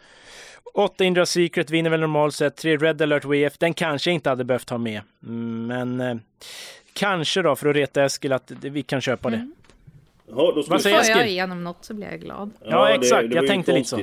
8 0.73 1.03
Indra 1.03 1.25
Secret 1.25 1.69
vinner 1.69 1.89
väl 1.89 1.99
normalt 1.99 2.36
sett. 2.36 2.56
3 2.56 2.77
Red 2.77 3.01
Alert 3.01 3.25
WF, 3.25 3.58
den 3.58 3.73
kanske 3.73 4.10
jag 4.10 4.15
inte 4.15 4.29
hade 4.29 4.43
behövt 4.43 4.69
ha 4.69 4.77
med. 4.77 5.01
Mm, 5.23 5.67
men 5.67 6.01
eh, 6.01 6.17
Kanske 6.93 7.41
då, 7.41 7.56
för 7.56 7.69
att 7.69 7.75
reta 7.75 8.03
Eskil, 8.03 8.34
att 8.34 8.51
vi 8.62 8.84
kan 8.84 9.01
köpa 9.01 9.29
det. 9.29 9.36
Mm. 9.36 9.53
Ja, 10.27 10.63
Vad 10.67 10.82
säger 10.82 10.99
Eskil? 10.99 11.13
Får 11.13 11.21
jag 11.21 11.29
igenom 11.29 11.63
något 11.63 11.86
så 11.86 11.93
blir 11.93 12.08
jag 12.08 12.19
glad. 12.19 12.51
Ja, 12.60 12.69
ja 12.69 12.89
exakt. 12.89 13.21
Det, 13.21 13.27
det 13.27 13.36
jag 13.36 13.47
tänkte 13.47 13.73
lite 13.73 13.89
så. 13.89 13.99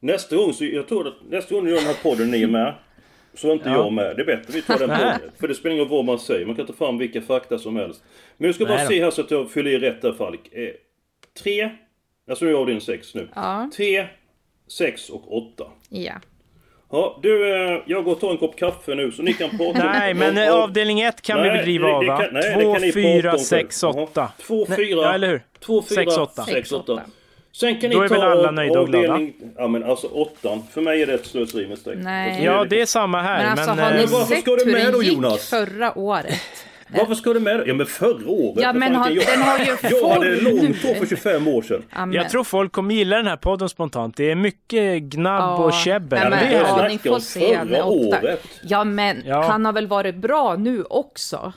Nästa 0.00 0.36
gång, 0.36 0.52
så 0.52 0.64
jag 0.64 0.88
tror 0.88 1.08
att 1.08 1.14
nästa 1.28 1.54
gång 1.54 1.64
ni 1.64 1.70
gör 1.70 1.76
den 1.76 1.86
här 1.86 2.02
podden, 2.02 2.30
ni 2.30 2.42
är 2.42 2.46
med. 2.46 2.74
Så 3.34 3.48
är 3.48 3.52
inte 3.52 3.68
ja. 3.68 3.76
jag 3.76 3.92
med. 3.92 4.16
Det 4.16 4.22
är 4.22 4.26
bättre 4.26 4.52
vi 4.52 4.62
tar 4.62 4.78
den 4.78 4.88
podden. 4.88 5.30
För 5.40 5.48
det 5.48 5.54
spelar 5.54 5.74
ingen 5.74 5.88
roll 5.88 5.96
vad 5.96 6.04
man 6.04 6.18
säger. 6.18 6.46
Man 6.46 6.56
kan 6.56 6.66
ta 6.66 6.72
fram 6.72 6.98
vilka 6.98 7.22
fakta 7.22 7.58
som 7.58 7.76
helst. 7.76 8.02
Men 8.36 8.46
jag 8.46 8.54
ska 8.54 8.66
bara 8.66 8.86
se 8.86 9.04
här 9.04 9.10
så 9.10 9.20
att 9.20 9.30
jag 9.30 9.50
fyller 9.50 9.70
i 9.70 9.78
rätt 9.78 10.02
där 10.02 10.12
Falk. 10.12 10.52
Eh, 10.52 10.70
tre, 11.42 11.70
alltså 12.30 12.44
nu 12.44 12.50
är 12.50 12.54
jag 12.54 12.66
din 12.66 12.80
sex 12.80 13.14
nu. 13.14 13.28
Ja. 13.34 13.70
Tre, 13.76 14.06
sex 14.68 15.10
och 15.10 15.36
åtta. 15.36 15.64
Ja. 15.88 16.14
Ja, 16.90 17.18
du, 17.22 17.54
eh, 17.54 17.82
jag 17.86 18.04
går 18.04 18.12
och 18.12 18.20
tar 18.20 18.30
en 18.30 18.38
kopp 18.38 18.56
kaffe 18.56 18.94
nu 18.94 19.12
så 19.12 19.22
ni 19.22 19.32
kan 19.32 19.50
prata 19.50 19.84
Nej, 19.84 20.14
men 20.14 20.38
om, 20.38 20.60
avdelning 20.62 21.00
1 21.00 21.22
kan 21.22 21.40
nej, 21.40 21.50
vi 21.50 21.58
bedriva 21.58 21.88
av 21.88 22.04
va? 22.04 22.28
2, 22.62 22.76
4, 22.94 23.38
6, 23.38 23.82
8. 23.82 24.32
2, 24.46 24.66
4, 24.66 25.02
ja, 25.02 25.14
eller 25.14 25.28
hur? 25.28 25.42
2, 25.60 25.82
4, 25.82 25.94
6, 25.94 26.16
8. 26.16 26.44
6, 26.44 26.72
8. 26.72 27.02
Sen 27.52 27.80
kan 27.80 27.90
Då 27.90 28.02
ni 28.02 28.08
ta 28.08 28.14
väl 28.14 28.22
alla 28.22 28.50
nöjda 28.50 28.80
och 28.80 28.88
glada? 28.88 29.20
Ja 29.56 29.68
men 29.68 29.84
alltså 29.84 30.06
åttan, 30.06 30.62
för 30.72 30.80
mig 30.80 31.02
är 31.02 31.06
det 31.06 31.14
ett 31.14 31.26
slöseri 31.26 31.66
med 31.66 31.78
streck. 31.78 31.98
Nej. 31.98 32.44
Ja 32.44 32.64
det 32.64 32.80
är 32.80 32.86
samma 32.86 33.22
här. 33.22 33.38
Men 33.38 33.58
alltså 33.58 33.74
men, 33.74 33.84
har 33.84 33.90
ni 33.92 33.98
men 33.98 34.26
sett 34.26 34.46
hur 34.46 34.98
det 34.98 35.30
gick 35.32 35.40
förra 35.40 35.98
året? 35.98 36.34
Varför 36.92 37.14
ska 37.14 37.32
du 37.32 37.40
med? 37.40 37.62
Ja 37.66 37.74
men 37.74 37.86
förra 37.86 38.30
året. 38.30 38.62
Ja 38.62 38.72
men 38.72 38.94
har, 38.94 39.10
jag, 39.10 39.26
den 39.26 39.42
har 39.42 39.58
ju 39.58 39.76
Jag 40.00 40.08
hade 40.08 40.40
långt 40.40 40.84
år 40.84 40.94
för 40.94 41.06
25 41.06 41.48
år 41.48 41.62
sedan. 41.62 41.82
Amen. 41.90 42.14
Jag 42.14 42.30
tror 42.30 42.44
folk 42.44 42.72
kommer 42.72 42.94
gilla 42.94 43.16
den 43.16 43.26
här 43.26 43.36
podden 43.36 43.68
spontant. 43.68 44.16
Det 44.16 44.30
är 44.30 44.34
mycket 44.34 45.02
gnabb 45.02 45.40
ja. 45.40 45.64
och 45.64 45.72
käbbel. 45.72 46.20
Ja, 46.22 46.30
men, 46.30 46.52
ja, 46.52 46.88
ni 46.88 46.98
får 46.98 47.18
se. 47.18 47.58
Förra 47.58 47.84
året. 47.84 48.46
Ja 48.62 48.84
men 48.84 49.22
ja. 49.26 49.42
han 49.42 49.64
har 49.64 49.72
väl 49.72 49.86
varit 49.86 50.16
bra 50.16 50.56
nu 50.56 50.84
också? 50.84 51.52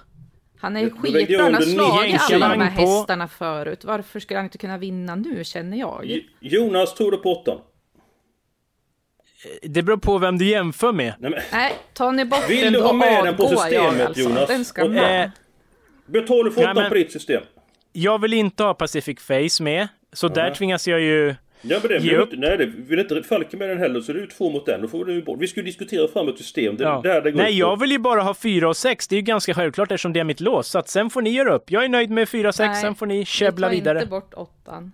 Han 0.62 0.78
är 0.78 0.90
skitbra, 0.90 1.44
han 1.44 1.54
har 1.54 1.62
slagit 1.62 2.22
alla 2.32 2.50
de 2.50 2.62
här 2.62 2.70
hästarna 2.70 3.28
förut. 3.28 3.84
Varför 3.84 4.20
skulle 4.20 4.38
han 4.38 4.46
inte 4.46 4.58
kunna 4.58 4.78
vinna 4.78 5.16
nu 5.16 5.44
känner 5.44 5.78
jag? 5.78 6.20
Jonas 6.40 6.94
tog 6.96 7.12
det 7.12 7.18
på 7.18 7.32
åttan. 7.32 7.58
Det 9.62 9.84
beror 9.84 9.98
på 9.98 10.18
vem 10.18 10.38
du 10.38 10.46
jämför 10.46 10.92
med. 10.92 11.14
Nej, 11.20 11.32
men, 11.32 11.40
Nej, 11.52 11.74
tar 11.94 12.12
ni 12.12 12.26
bort 12.26 12.50
Vill 12.50 12.64
den 12.64 12.74
du 12.74 12.82
ha 12.82 12.94
med 12.94 13.26
den 13.26 13.36
på 13.36 13.48
systemet, 13.48 13.74
jag 13.74 14.02
alltså. 14.02 14.24
Jonas? 14.24 14.48
Den 14.48 14.66
ska 14.66 14.84
Och- 14.84 14.92
med. 14.92 15.24
Eh, 15.24 15.30
betalar 16.06 16.74
du 16.74 16.74
men- 16.82 16.90
på 16.90 16.96
ditt 16.96 17.12
system? 17.12 17.44
jag 17.94 18.22
vill 18.22 18.34
inte 18.34 18.64
ha 18.64 18.74
Pacific 18.74 19.20
Face 19.20 19.64
med, 19.64 19.88
så 20.14 20.28
där 20.28 20.44
Nej. 20.44 20.56
tvingas 20.56 20.88
jag 20.88 21.02
ju... 21.02 21.36
Ja 21.64 21.78
men 21.82 21.88
det 21.92 21.98
Ge 21.98 22.10
vill 22.10 22.20
upp. 22.20 22.34
inte, 22.34 22.48
nej 22.48 22.58
det 22.58 22.66
vill 22.66 23.00
inte 23.00 23.24
Falken 23.24 23.60
med 23.60 23.70
den 23.70 23.78
heller 23.78 24.02
så 24.02 24.14
det 24.14 24.20
är 24.20 24.22
ju 24.22 24.28
två 24.28 24.50
mot 24.50 24.66
den. 24.66 24.82
Då 24.82 24.88
får 24.88 25.06
du 25.06 25.22
bort. 25.22 25.38
Vi 25.42 25.48
ska 25.48 25.60
ju 25.60 25.66
diskutera 25.66 26.08
fram 26.08 26.28
ett 26.28 26.38
system. 26.38 26.78
Det, 26.78 26.84
Ja. 26.84 27.00
det 27.04 27.10
här 27.14 27.22
det 27.22 27.32
går 27.32 27.38
Nej, 27.42 27.58
jag 27.58 27.80
vill 27.80 27.92
ju 27.92 28.00
bara 28.00 28.22
ha 28.22 28.34
4 28.34 28.70
och 28.70 28.78
6. 28.78 29.08
Det 29.08 29.16
är 29.16 29.18
ju 29.18 29.22
ganska 29.24 29.54
självklart 29.54 29.92
eftersom 29.92 30.14
det 30.14 30.20
är 30.20 30.24
mitt 30.24 30.40
lås. 30.40 30.68
Så 30.68 30.80
att 30.80 30.90
sen 30.90 31.10
får 31.10 31.22
ni 31.22 31.30
göra 31.30 31.54
upp. 31.56 31.72
Jag 31.72 31.84
är 31.86 31.90
nöjd 31.90 32.10
med 32.10 32.30
4 32.30 32.48
och 32.48 32.56
6, 32.56 32.68
Nej, 32.68 32.82
sen 32.82 32.96
får 32.96 33.06
ni 33.06 33.18
Vi 33.20 33.26
käbbla 33.26 33.68
tar 33.68 33.76
vidare. 33.76 33.98
inte 33.98 34.10
bort 34.10 34.34
åttan. 34.34 34.92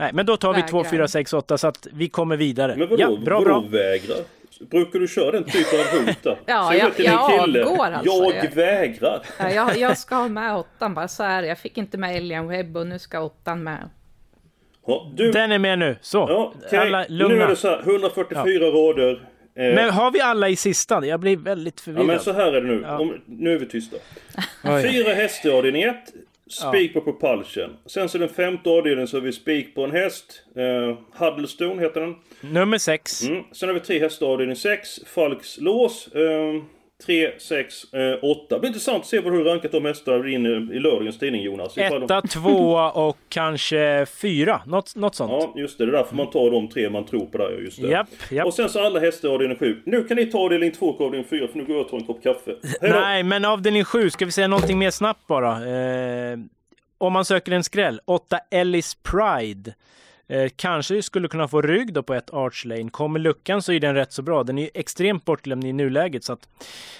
Nej, 0.00 0.10
men 0.14 0.26
då 0.26 0.36
tar 0.36 0.54
vi 0.54 0.62
2, 0.62 0.76
Vägrar. 0.78 0.90
4, 0.90 1.08
6, 1.08 1.32
8 1.32 1.58
så 1.58 1.66
att 1.66 1.86
vi 1.92 2.08
kommer 2.08 2.36
vidare. 2.36 2.76
Men 2.76 2.88
vadå, 2.88 3.02
ja, 3.02 3.16
bra, 3.24 3.38
vadå 3.38 3.44
bra. 3.60 3.68
vägra? 3.70 4.14
Brukar 4.70 4.98
du 4.98 5.08
köra 5.08 5.30
den 5.30 5.44
typen 5.44 5.80
av 5.80 6.06
hot? 6.06 6.38
Ja, 6.46 6.74
jag- 6.74 6.94
till 6.94 7.04
jag 7.04 7.30
kille, 7.44 7.64
avgår 7.64 7.84
alltså. 7.84 8.12
Jag 8.12 8.34
Jag- 8.44 8.54
vägrar. 8.54 9.22
Ja, 9.38 9.50
jag, 9.50 9.78
jag 9.78 9.98
ska 9.98 10.14
ha 10.14 10.28
med 10.28 10.56
åttan, 10.56 10.94
bara 10.94 11.08
så 11.08 11.22
här. 11.22 11.42
Jag 11.42 11.58
fick 11.58 11.78
inte 11.78 11.98
med 11.98 12.16
Alien 12.16 12.48
Web 12.48 12.76
och 12.76 12.86
nu 12.86 12.98
ska 12.98 13.20
åttan 13.20 13.62
med. 13.64 13.88
Ja, 14.86 15.10
du, 15.14 15.30
Den 15.32 15.52
är 15.52 15.58
med 15.58 15.78
nu. 15.78 15.96
Så, 16.00 16.18
ja, 16.18 16.52
okej. 16.66 16.78
alla 16.78 16.98
Nu 16.98 17.04
är 17.04 17.08
lugna. 17.08 17.46
det 17.46 17.56
så 17.56 17.68
här, 17.68 17.80
144 17.84 18.64
rader. 18.66 19.10
Eh, 19.54 19.74
Men 19.74 19.90
har 19.90 20.10
vi 20.10 20.20
alla 20.20 20.48
i 20.48 20.56
sista? 20.56 21.06
Jag 21.06 21.20
blir 21.20 21.36
väldigt 21.36 21.74
ja, 21.78 21.82
förvirrad. 21.84 22.06
men 22.06 22.20
så 22.20 22.32
här 22.32 22.52
är 22.52 22.60
det 22.60 22.66
nu. 22.66 22.82
Ja. 22.86 22.98
Om, 22.98 23.20
nu 23.26 23.54
är 23.54 23.58
vi 23.58 23.66
tysta. 23.66 23.96
Fyra 24.82 25.14
hästar 25.14 25.48
i 25.50 25.52
avdelning 25.52 25.82
1. 25.82 25.96
Spik 26.50 26.94
på 26.94 27.00
propulsion. 27.00 27.76
Sen 27.86 28.08
så 28.08 28.18
den 28.18 28.28
femte 28.28 28.70
avdelningen 28.70 29.08
så 29.08 29.16
har 29.16 29.22
vi 29.22 29.32
spik 29.32 29.74
på 29.74 29.84
en 29.84 29.90
häst. 29.90 30.42
Eh, 30.56 30.96
Huddlestone 31.12 31.82
heter 31.82 32.00
den. 32.00 32.14
Nummer 32.40 32.78
6. 32.78 33.22
Mm. 33.22 33.44
Sen 33.52 33.68
har 33.68 33.74
vi 33.74 33.80
tre 33.80 33.98
hästar 33.98 34.26
avdelning 34.26 34.56
6. 34.56 35.00
Falks 35.06 35.58
lås. 35.60 36.08
Eh, 36.14 36.62
3, 37.06 37.30
6, 37.38 37.94
eh, 37.94 38.24
8. 38.24 38.54
Det 38.54 38.60
blir 38.60 38.68
intressant 38.68 39.00
att 39.00 39.06
se 39.06 39.20
vad 39.20 39.32
du 39.32 39.44
rankat 39.44 39.72
de 39.72 39.84
hästarna 39.84 40.28
in 40.28 40.46
i 40.46 40.78
lördagens 40.78 41.18
tidning 41.18 41.42
Jonas. 41.42 41.78
Ifall 41.78 42.00
de- 42.00 42.04
Etta, 42.04 42.22
tvåa 42.22 42.90
och 42.90 43.16
kanske 43.28 44.06
fyra. 44.22 44.62
Något, 44.66 44.96
något 44.96 45.14
sånt. 45.14 45.32
Ja, 45.32 45.52
just 45.56 45.78
det. 45.78 45.86
Det 45.86 45.90
är 45.90 45.92
därför 45.92 46.16
man 46.16 46.30
tar 46.30 46.50
de 46.50 46.68
tre 46.68 46.90
man 46.90 47.04
tror 47.04 47.26
på 47.26 47.38
där. 47.38 47.50
Just 47.64 47.82
det. 47.82 47.88
Japp, 47.88 48.08
japp. 48.30 48.46
Och 48.46 48.54
sen 48.54 48.68
så 48.68 48.80
alla 48.86 49.00
hästar 49.00 49.28
i 49.28 49.32
avdelning 49.32 49.58
7. 49.58 49.82
Nu 49.86 50.04
kan 50.04 50.16
ni 50.16 50.26
ta 50.26 50.38
avdelning 50.38 50.72
2 50.72 50.86
och 50.86 51.00
avdelning 51.00 51.28
4 51.30 51.48
för 51.48 51.58
nu 51.58 51.64
går 51.64 51.76
jag 51.76 51.84
och 51.84 51.90
tar 51.90 51.98
en 51.98 52.04
kopp 52.04 52.22
kaffe. 52.22 52.54
Nej, 52.80 53.22
men 53.22 53.44
avdelning 53.44 53.84
7, 53.84 54.10
ska 54.10 54.24
vi 54.24 54.32
säga 54.32 54.48
någonting 54.48 54.78
mer 54.78 54.90
snabbt 54.90 55.26
bara? 55.26 55.52
Eh, 55.52 56.38
om 56.98 57.12
man 57.12 57.24
söker 57.24 57.52
en 57.52 57.64
skräll, 57.64 58.00
8 58.04 58.38
Ellis 58.50 58.94
Pride. 58.94 59.74
Eh, 60.30 60.50
kanske 60.56 61.02
skulle 61.02 61.28
kunna 61.28 61.48
få 61.48 61.62
rygg 61.62 61.92
då 61.92 62.02
på 62.02 62.14
ett 62.14 62.30
Arch 62.32 62.64
Lane. 62.64 62.90
Kommer 62.90 63.18
luckan 63.18 63.62
så 63.62 63.72
är 63.72 63.80
den 63.80 63.94
rätt 63.94 64.12
så 64.12 64.22
bra. 64.22 64.42
Den 64.42 64.58
är 64.58 64.62
ju 64.62 64.70
extremt 64.74 65.24
bortglömd 65.24 65.64
i 65.64 65.72
nuläget. 65.72 66.24
Så 66.24 66.32
att, 66.32 66.48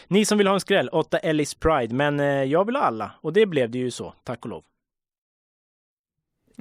ni 0.08 0.24
som 0.24 0.38
vill 0.38 0.46
ha 0.46 0.54
en 0.54 0.60
skräll, 0.60 0.88
8 0.88 1.18
Ellis 1.18 1.54
Pride. 1.54 1.94
Men 1.94 2.20
eh, 2.20 2.26
jag 2.26 2.64
vill 2.64 2.76
ha 2.76 2.82
alla. 2.82 3.12
Och 3.20 3.32
det 3.32 3.46
blev 3.46 3.70
det 3.70 3.78
ju 3.78 3.90
så, 3.90 4.14
tack 4.24 4.44
och 4.44 4.50
lov. 4.50 4.62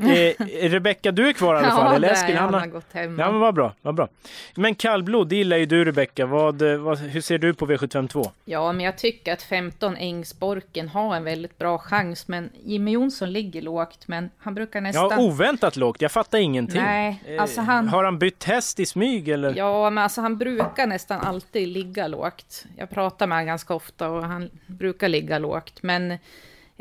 Eh, 0.02 0.70
Rebecka, 0.70 1.12
du 1.12 1.30
är 1.30 1.34
kvar 1.34 1.56
i 1.56 1.58
alla 1.58 1.70
fall? 1.76 1.86
Ja, 1.86 1.96
eller 1.96 2.10
Eskil, 2.12 2.36
han 2.36 2.54
har- 2.54 2.68
gått 2.68 2.94
hem. 2.94 3.20
Ja, 3.20 3.32
men 3.32 3.40
vad 3.40 3.54
bra, 3.56 3.74
vad 3.82 3.96
bra. 3.96 4.08
Men 4.56 4.76
kallblod, 4.76 5.28
det 5.28 5.36
gillar 5.36 5.58
ju 5.58 5.66
du 5.66 5.86
Rebecka. 5.86 6.26
Vad, 6.26 6.62
eh, 6.62 6.78
vad, 6.78 6.98
hur 7.00 7.22
ser 7.22 7.38
du 7.38 7.54
på 7.54 7.66
V752? 7.68 8.30
Ja, 8.46 8.72
men 8.72 8.86
jag 8.86 8.98
tycker 8.98 9.34
att 9.34 9.42
15 9.42 9.96
Ängsborken 9.96 10.90
har 10.90 11.16
en 11.16 11.24
väldigt 11.24 11.58
bra 11.58 11.78
chans. 11.78 12.28
Men 12.28 12.50
Jimmy 12.64 12.92
Jonsson 12.92 13.34
ligger 13.34 13.62
lågt, 13.62 14.08
men 14.08 14.30
han 14.38 14.54
brukar 14.56 14.82
nästan... 14.82 15.10
Ja, 15.12 15.18
oväntat 15.20 15.76
lågt. 15.76 16.02
Jag 16.02 16.12
fattar 16.12 16.38
ingenting. 16.38 16.82
Nej, 16.82 17.22
Eh, 17.28 17.42
alltså 17.42 17.62
han- 17.62 17.88
Har 17.88 18.04
han 18.04 18.20
bytt 18.20 18.44
häst 18.44 18.80
i 18.80 18.86
smyg 18.86 19.30
eller? 19.30 19.54
Ja, 19.58 19.90
men 19.90 20.04
alltså 20.04 20.22
han 20.22 20.38
brukar 20.38 20.88
nästan 20.88 21.20
alltid 21.22 21.68
ligga 21.68 22.08
lågt. 22.08 22.66
Jag 22.78 22.90
pratar 22.90 23.28
med 23.28 23.38
honom 23.38 23.48
ganska 23.48 23.74
ofta 23.74 24.10
och 24.10 24.24
han 24.24 24.50
brukar 24.68 25.08
ligga 25.10 25.40
lågt. 25.40 25.84
Men 25.84 26.18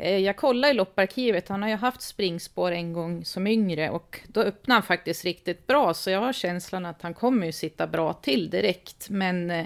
Eh, 0.01 0.17
jag 0.17 0.37
kollade 0.37 0.71
i 0.71 0.73
lopparkivet, 0.73 1.49
han 1.49 1.61
har 1.61 1.69
ju 1.69 1.75
haft 1.75 2.01
springspår 2.01 2.71
en 2.71 2.93
gång 2.93 3.25
som 3.25 3.47
yngre 3.47 3.89
och 3.89 4.19
då 4.27 4.41
öppnade 4.41 4.75
han 4.75 4.83
faktiskt 4.83 5.25
riktigt 5.25 5.67
bra. 5.67 5.93
Så 5.93 6.09
jag 6.09 6.19
har 6.19 6.33
känslan 6.33 6.85
att 6.85 7.01
han 7.01 7.13
kommer 7.13 7.45
ju 7.45 7.51
sitta 7.51 7.87
bra 7.87 8.13
till 8.13 8.49
direkt. 8.49 9.09
Men 9.09 9.51
eh, 9.51 9.65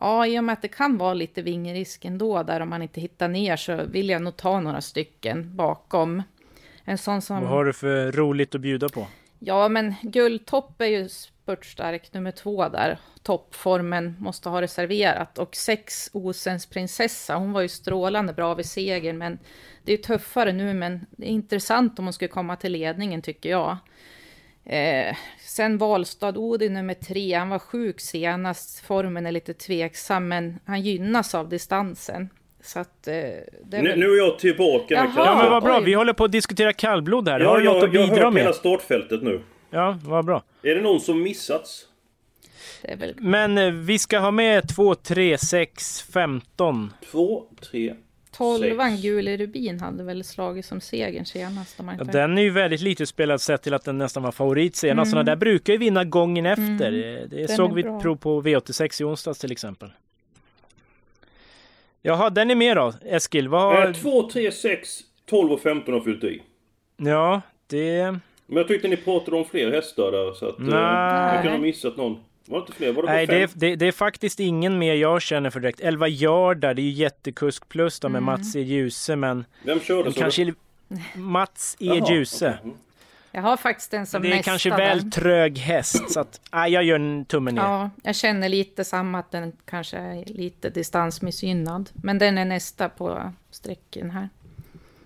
ja, 0.00 0.26
i 0.26 0.38
och 0.38 0.44
med 0.44 0.52
att 0.52 0.62
det 0.62 0.68
kan 0.68 0.98
vara 0.98 1.14
lite 1.14 1.42
vingrisk 1.42 2.04
ändå 2.04 2.42
där 2.42 2.60
om 2.60 2.68
man 2.68 2.82
inte 2.82 3.00
hittar 3.00 3.28
ner 3.28 3.56
så 3.56 3.84
vill 3.84 4.08
jag 4.08 4.22
nog 4.22 4.36
ta 4.36 4.60
några 4.60 4.80
stycken 4.80 5.56
bakom. 5.56 6.22
En 6.84 6.98
sån 6.98 7.22
som... 7.22 7.40
Vad 7.40 7.50
har 7.50 7.64
du 7.64 7.72
för 7.72 8.12
roligt 8.12 8.54
att 8.54 8.60
bjuda 8.60 8.88
på? 8.88 9.06
Ja, 9.46 9.68
men 9.68 9.94
Guldtopp 10.02 10.80
är 10.80 10.86
ju 10.86 11.08
spurtstark 11.08 12.12
nummer 12.12 12.30
två 12.30 12.68
där. 12.68 12.98
Toppformen 13.22 14.16
måste 14.20 14.48
ha 14.48 14.62
reserverat. 14.62 15.38
Och 15.38 15.56
sex 15.56 16.10
Osens 16.12 16.66
prinsessa, 16.66 17.34
hon 17.34 17.52
var 17.52 17.60
ju 17.60 17.68
strålande 17.68 18.32
bra 18.32 18.54
vid 18.54 18.66
segern. 18.66 19.18
Men 19.18 19.38
det 19.82 19.92
är 19.92 19.96
tuffare 19.96 20.52
nu, 20.52 20.74
men 20.74 21.06
det 21.10 21.26
är 21.26 21.30
intressant 21.30 21.98
om 21.98 22.04
hon 22.04 22.12
skulle 22.12 22.28
komma 22.28 22.56
till 22.56 22.72
ledningen 22.72 23.22
tycker 23.22 23.50
jag. 23.50 23.76
Eh, 24.64 25.16
sen 25.40 25.78
Valstad 25.78 26.38
Odin 26.38 26.74
nummer 26.74 26.94
tre, 26.94 27.34
han 27.34 27.48
var 27.48 27.58
sjuk 27.58 28.00
senast. 28.00 28.80
Formen 28.80 29.26
är 29.26 29.32
lite 29.32 29.54
tveksam, 29.54 30.28
men 30.28 30.60
han 30.64 30.82
gynnas 30.82 31.34
av 31.34 31.48
distansen. 31.48 32.28
Så 32.64 32.78
att 32.78 33.06
eh, 33.08 33.12
det 33.12 33.76
är 33.76 33.82
Nu, 33.82 33.88
väl... 33.88 33.98
nu 33.98 34.06
är 34.06 34.16
jag 34.16 34.38
tillbaka 34.38 34.94
med 35.02 35.10
Jaha. 35.16 35.26
Ja, 35.26 35.42
men 35.42 35.50
vad 35.50 35.62
bra. 35.62 35.78
oj. 35.78 35.84
Vi 35.84 35.94
håller 35.94 36.12
på 36.12 36.24
att 36.24 36.32
diskutera 36.32 36.72
kallblod 36.72 37.28
här. 37.28 37.40
Ja, 37.40 37.48
har 37.48 37.58
du 37.58 37.64
något 37.64 37.74
jag, 37.74 37.88
att 37.88 37.94
jag 37.94 38.00
har 38.00 38.06
bidra 38.08 38.24
hört 38.24 38.34
hela 38.34 38.44
med? 38.46 38.54
startfältet 38.54 39.22
nu. 39.22 39.40
Ja, 39.70 39.98
vad 40.04 40.24
bra. 40.24 40.42
Är 40.62 40.74
det 40.74 40.80
någon 40.80 41.00
som 41.00 41.22
missats? 41.22 41.86
Det 42.82 42.92
är 42.92 42.96
väl... 42.96 43.14
Men 43.18 43.58
eh, 43.58 43.70
vi 43.70 43.98
ska 43.98 44.18
ha 44.18 44.30
med 44.30 44.68
2, 44.76 44.94
3, 44.94 45.38
6, 45.38 46.02
15. 46.02 46.92
Två, 47.10 47.44
tre, 47.70 47.94
Tolvan 48.36 48.90
sex. 48.90 49.02
Gule 49.02 49.36
Rubin 49.36 49.80
hade 49.80 50.04
väl 50.04 50.24
slagit 50.24 50.66
som 50.66 50.80
segern 50.80 51.24
senast. 51.24 51.80
Om 51.80 51.86
man 51.86 51.94
Ja, 51.98 52.04
den 52.04 52.38
är 52.38 52.42
ju 52.42 52.50
väldigt 52.50 52.80
lite 52.80 53.06
spelad 53.06 53.40
sett 53.40 53.62
till 53.62 53.74
att 53.74 53.84
den 53.84 53.98
nästan 53.98 54.22
var 54.22 54.32
favorit 54.32 54.76
senast. 54.76 55.10
Sådana 55.10 55.24
där 55.30 55.36
brukar 55.36 55.72
ju 55.72 55.78
vinna 55.78 56.04
gången 56.04 56.46
efter. 56.46 56.92
Eh, 56.92 57.28
Det 57.28 57.46
Den 57.46 57.48
såg 57.48 57.74
vi 57.74 57.82
bra. 57.82 57.96
ett 57.96 58.02
prov 58.02 58.16
på 58.16 58.42
V86 58.42 59.02
i 59.02 59.04
onsdags 59.04 59.38
till 59.38 59.52
exempel. 59.52 59.90
Jaha, 62.06 62.30
den 62.30 62.50
är 62.50 62.54
med 62.54 62.76
då. 62.76 62.92
Eskil, 63.04 63.48
vad 63.48 63.62
har... 63.62 63.86
Eh, 63.86 63.92
två, 63.92 64.22
tre, 64.30 64.52
sex, 64.52 65.00
12 65.30 65.52
och 65.52 65.60
15 65.60 65.94
har 65.94 66.00
fyllt 66.00 66.24
i. 66.24 66.42
Ja, 66.96 67.40
det... 67.66 68.02
Men 68.46 68.56
jag 68.56 68.68
tyckte 68.68 68.88
ni 68.88 68.96
pratade 68.96 69.36
om 69.36 69.44
fler 69.44 69.72
hästar 69.72 70.12
där 70.12 70.32
så 70.34 70.48
att... 70.48 70.58
eh, 70.58 70.64
Nej. 70.64 71.34
jag 71.34 71.42
kan 71.42 71.52
ha 71.52 71.58
missat 71.58 71.96
någon. 71.96 72.16
Var 72.46 72.58
det 72.58 72.62
inte 72.62 72.72
fler? 72.72 72.92
Var 72.92 73.02
det 73.02 73.08
Nej, 73.12 73.26
det 73.26 73.42
är, 73.42 73.50
det, 73.54 73.76
det 73.76 73.86
är 73.86 73.92
faktiskt 73.92 74.40
ingen 74.40 74.78
mer 74.78 74.94
jag 74.94 75.22
känner 75.22 75.50
för 75.50 75.60
direkt. 75.60 75.80
11 75.80 76.08
Jardar, 76.08 76.74
det 76.74 76.82
är 76.82 76.84
ju 76.84 76.90
jättekusk 76.90 77.68
plus 77.68 78.00
då 78.00 78.08
med 78.08 78.18
Mm. 78.18 78.24
Mats 78.24 78.56
E. 78.56 78.60
Djuse, 78.60 79.16
men... 79.16 79.44
Vem 79.64 79.80
körde 79.80 80.02
De 80.02 80.12
så? 80.12 80.20
kanske... 80.20 80.54
Mats 81.14 81.76
E. 81.80 81.84
Jaha, 81.86 82.06
Djuse. 82.12 82.58
okej. 82.60 82.72
Jag 83.36 83.42
har 83.42 83.56
faktiskt 83.56 83.94
en 83.94 84.06
som 84.06 84.22
Det 84.22 84.32
är 84.38 84.42
kanske 84.42 84.70
väl 84.70 85.10
trög 85.10 85.58
häst, 85.58 86.10
så 86.10 86.20
att... 86.20 86.40
Nej, 86.52 86.72
jag 86.72 86.84
gör 86.84 86.96
en 86.96 87.24
tumme 87.24 87.50
ner. 87.50 87.62
Ja, 87.62 87.90
jag 88.02 88.16
känner 88.16 88.48
lite 88.48 88.84
samma 88.84 89.18
att 89.18 89.30
den 89.30 89.52
kanske 89.64 89.96
är 89.96 90.24
lite 90.24 90.70
distansmissgynnad. 90.70 91.90
Men 91.94 92.18
den 92.18 92.38
är 92.38 92.44
nästa 92.44 92.88
på 92.88 93.32
strecken 93.50 94.10
här. 94.10 94.28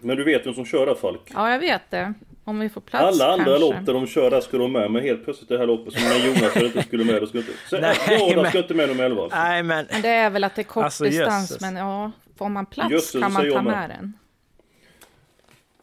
Men 0.01 0.17
du 0.17 0.25
vet 0.25 0.47
vem 0.47 0.55
som 0.55 0.65
kör 0.67 0.87
där 0.87 0.95
Falk? 0.95 1.21
Ja, 1.35 1.51
jag 1.51 1.59
vet 1.59 1.91
det. 1.91 2.15
Om 2.45 2.59
vi 2.59 2.69
får 2.69 2.81
plats 2.81 3.05
Alla 3.21 3.33
andra 3.33 3.45
kanske. 3.45 3.61
lopp 3.61 3.87
där 3.87 3.93
de 3.95 4.07
kör 4.07 4.31
där 4.31 4.41
ska 4.41 4.59
de 4.59 4.73
med. 4.73 4.91
Men 4.91 5.03
helt 5.03 5.25
plötsligt 5.25 5.49
det 5.49 5.59
här 5.59 5.67
loppet 5.67 5.95
som 5.95 6.03
när 6.03 6.27
Jonas 6.27 6.57
inte 6.57 6.83
skulle 6.83 7.05
med. 7.05 7.23
Då 7.23 7.27
skulle 7.27 7.43
inte... 7.43 7.55
Så, 7.71 7.81
Nej, 7.81 7.97
ja, 8.09 8.43
men- 8.43 8.51
ska 8.51 8.59
inte 8.59 8.75
med 8.75 8.89
nummer 8.89 9.05
11. 9.05 9.29
Nej, 9.31 9.63
men... 9.63 9.87
Men 9.91 10.03
det 10.03 10.09
är 10.09 10.31
väl 10.31 10.45
att 10.45 10.55
det 10.55 10.63
är 10.63 10.65
kort 10.65 10.85
Alltså, 10.85 11.05
distans. 11.05 11.61
Men 11.61 11.77
ja, 11.77 12.11
får 12.37 12.49
man 12.49 12.67
plats 12.67 12.91
Jösses, 12.93 13.23
kan 13.23 13.33
man 13.33 13.51
ta 13.51 13.63
med 13.63 13.91
den. 13.91 14.13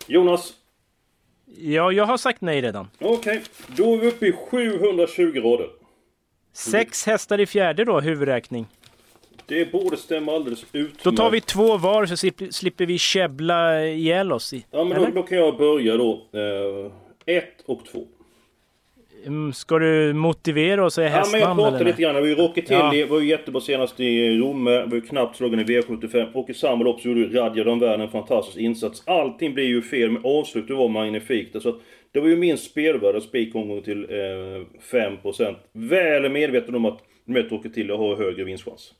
Jonas. 0.08 0.53
Ja, 1.58 1.91
jag 1.91 2.06
har 2.06 2.18
sagt 2.18 2.41
nej 2.41 2.62
redan. 2.62 2.88
Okej. 3.00 3.41
Då 3.68 3.94
är 3.94 3.98
vi 3.98 4.08
uppe 4.08 4.28
i 4.28 4.32
720 4.32 5.41
rader. 5.44 5.70
Sex 6.54 7.06
hästar 7.06 7.39
i 7.39 7.46
fjärde 7.46 7.86
då, 7.86 8.00
huvudräkning. 8.00 8.68
Det 9.48 9.72
borde 9.72 9.98
stämma 9.98 10.36
alldeles 10.36 10.65
utmärkt. 10.72 11.04
Då 11.04 11.12
tar 11.12 11.30
vi 11.30 11.41
två 11.41 11.78
var 11.78 12.06
så 12.06 12.18
slipper, 12.52 12.86
vi 12.86 12.98
käbbla 12.98 13.86
ihjäl 13.86 14.32
oss. 14.32 14.54
I, 14.54 14.65
Ja 14.72 14.84
men 14.84 15.02
då, 15.02 15.10
då 15.10 15.24
kan 15.24 15.38
jag 15.38 15.58
börja 15.58 15.98
då. 15.98 16.28
Eh, 16.34 17.36
ett 17.36 17.62
och 17.65 17.82
två. 17.91 18.08
Mm, 19.25 19.53
Ska 19.53 19.79
du 19.79 20.13
motivera 20.13 20.85
och 20.85 20.93
säga 20.93 21.09
Ja 21.09 21.23
men 21.31 21.39
jag 21.41 21.47
hästnamn 21.47 21.75
eller? 21.75 21.85
lite 21.85 22.01
grann. 22.01 22.23
Vi 22.23 22.35
Rocky 22.35 22.61
Ja. 22.69 22.89
Tilly 22.91 23.03
var 23.05 23.19
ju 23.19 23.27
jättebra 23.27 23.61
senast 23.61 23.99
i 23.99 24.38
Romme. 24.38 24.85
Var 24.85 24.95
ju 24.95 25.01
knappt 25.01 25.35
slagen 25.38 25.59
i 25.59 25.63
V75. 25.63 26.33
Och 26.33 26.49
i 26.49 26.53
samma 26.53 26.83
lopp 26.83 27.01
så 27.01 27.07
gjorde 27.07 27.19
ju 27.19 27.29
Radja 27.33 27.63
de 27.63 27.79
Värn 27.79 28.01
en 28.01 28.09
fantastisk 28.09 28.57
insats. 28.57 29.03
Allting 29.05 29.53
blir 29.53 29.65
ju 29.65 29.81
fel 29.81 30.11
men 30.11 30.21
avslutet 30.25 30.77
var 30.77 30.89
magnifikt. 30.89 31.61
Så 31.61 31.69
att 31.69 31.75
det 32.11 32.19
var 32.19 32.27
ju 32.27 32.35
min 32.38 32.57
spelvärde 32.57 33.21
spikomgång 33.21 33.81
till 33.81 34.03
eh, 34.03 34.97
5%. 35.23 35.55
Väl 35.73 36.29
medveten 36.31 36.75
om 36.75 36.85
att 36.85 36.99
med 37.25 37.51
Rocky 37.51 37.69
Tilly 37.69 37.93
har 37.93 38.15
högre 38.15 38.43
vinstchans. 38.43 38.93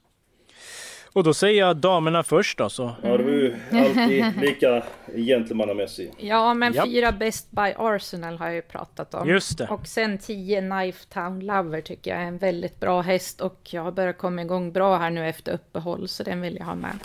Och 1.16 1.24
då 1.24 1.34
säger 1.34 1.60
jag 1.60 1.78
damerna 1.78 2.24
först 2.24 2.58
då 2.58 2.70
så. 2.70 2.92
Ja, 3.02 3.10
var 3.10 3.20
ju 3.20 3.56
alltid 3.72 4.26
lika 4.42 4.84
gentlemannamässig. 5.16 6.12
Ja, 6.18 6.54
men 6.54 6.74
Japp. 6.74 6.86
fyra 6.86 7.12
Best 7.12 7.52
by 7.52 7.74
Arsenal 7.78 8.38
har 8.38 8.46
jag 8.46 8.56
ju 8.56 8.62
pratat 8.62 9.14
om. 9.14 9.30
Just 9.30 9.58
det. 9.58 9.68
Och 9.72 9.88
sen 9.88 10.18
10 10.18 10.62
Knife 10.62 11.06
Town 11.14 11.40
Lover 11.40 11.82
tycker 11.82 12.12
jag 12.12 12.22
är 12.22 12.26
en 12.26 12.38
väldigt 12.38 12.80
bra 12.80 13.02
häst 13.02 13.42
och 13.42 13.60
jag 13.72 13.82
har 13.82 13.92
börjat 13.92 14.18
komma 14.18 14.42
igång 14.42 14.72
bra 14.72 14.98
här 14.98 15.10
nu 15.10 15.28
efter 15.30 15.54
uppehåll 15.54 16.08
så 16.08 16.24
den 16.24 16.42
vill 16.42 16.58
jag 16.58 16.66
ha 16.66 16.76
med. 16.76 17.00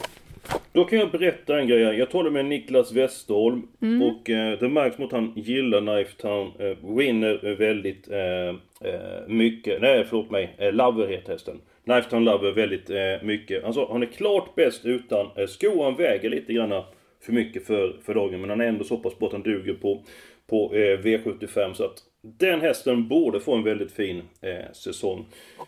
Då 0.73 0.85
kan 0.85 0.99
jag 0.99 1.11
berätta 1.11 1.59
en 1.59 1.69
grej. 1.69 1.81
Jag 1.81 2.11
talade 2.11 2.31
med 2.31 2.45
Niklas 2.45 2.93
Westerholm 2.93 3.63
och 4.03 4.31
eh, 4.31 4.59
det 4.59 4.69
märks 4.69 4.99
mot 4.99 5.13
att 5.13 5.19
han 5.19 5.33
gillar 5.37 5.81
Knife 5.81 6.23
Town. 6.23 6.53
Eh, 6.59 6.97
winner 6.97 7.57
väldigt 7.57 8.09
eh, 8.11 8.49
eh, 8.91 9.29
mycket. 9.29 9.81
Nej, 9.81 10.07
förlåt 10.09 10.31
mig. 10.31 10.55
Eh, 10.59 10.73
Lover 10.73 11.07
heter 11.07 11.33
hästen. 11.33 11.61
Knife 11.91 12.21
Lover 12.21 12.53
väldigt 12.53 12.91
eh, 12.91 13.23
mycket. 13.23 13.65
Alltså, 13.65 13.89
han 13.93 14.03
är 14.03 14.07
klart 14.07 14.55
bäst 14.55 14.85
utan 14.85 15.27
eh, 15.37 15.47
skor. 15.47 15.85
Han 15.85 15.97
väger 15.97 16.31
lite 16.31 16.53
grann 16.53 16.83
för 17.25 17.33
mycket 17.33 17.67
för, 17.67 17.97
för 18.05 18.15
dagen. 18.15 18.41
Men 18.41 18.51
han 18.51 18.61
är 18.61 18.67
ändå 18.67 18.85
så 18.85 18.97
pass 18.97 19.19
bra 19.19 19.27
att 19.27 19.33
han 19.33 19.43
duger 19.43 19.75
på, 19.75 20.05
på 20.47 20.75
eh, 20.75 20.99
V75. 20.99 21.73
Så 21.73 21.85
att 21.85 21.99
den 22.23 22.61
hästen 22.61 23.09
borde 23.09 23.41
få 23.41 23.55
en 23.55 23.63
väldigt 23.63 23.93
fin 23.93 24.23
eh, 24.41 24.73
säsong. 24.73 25.27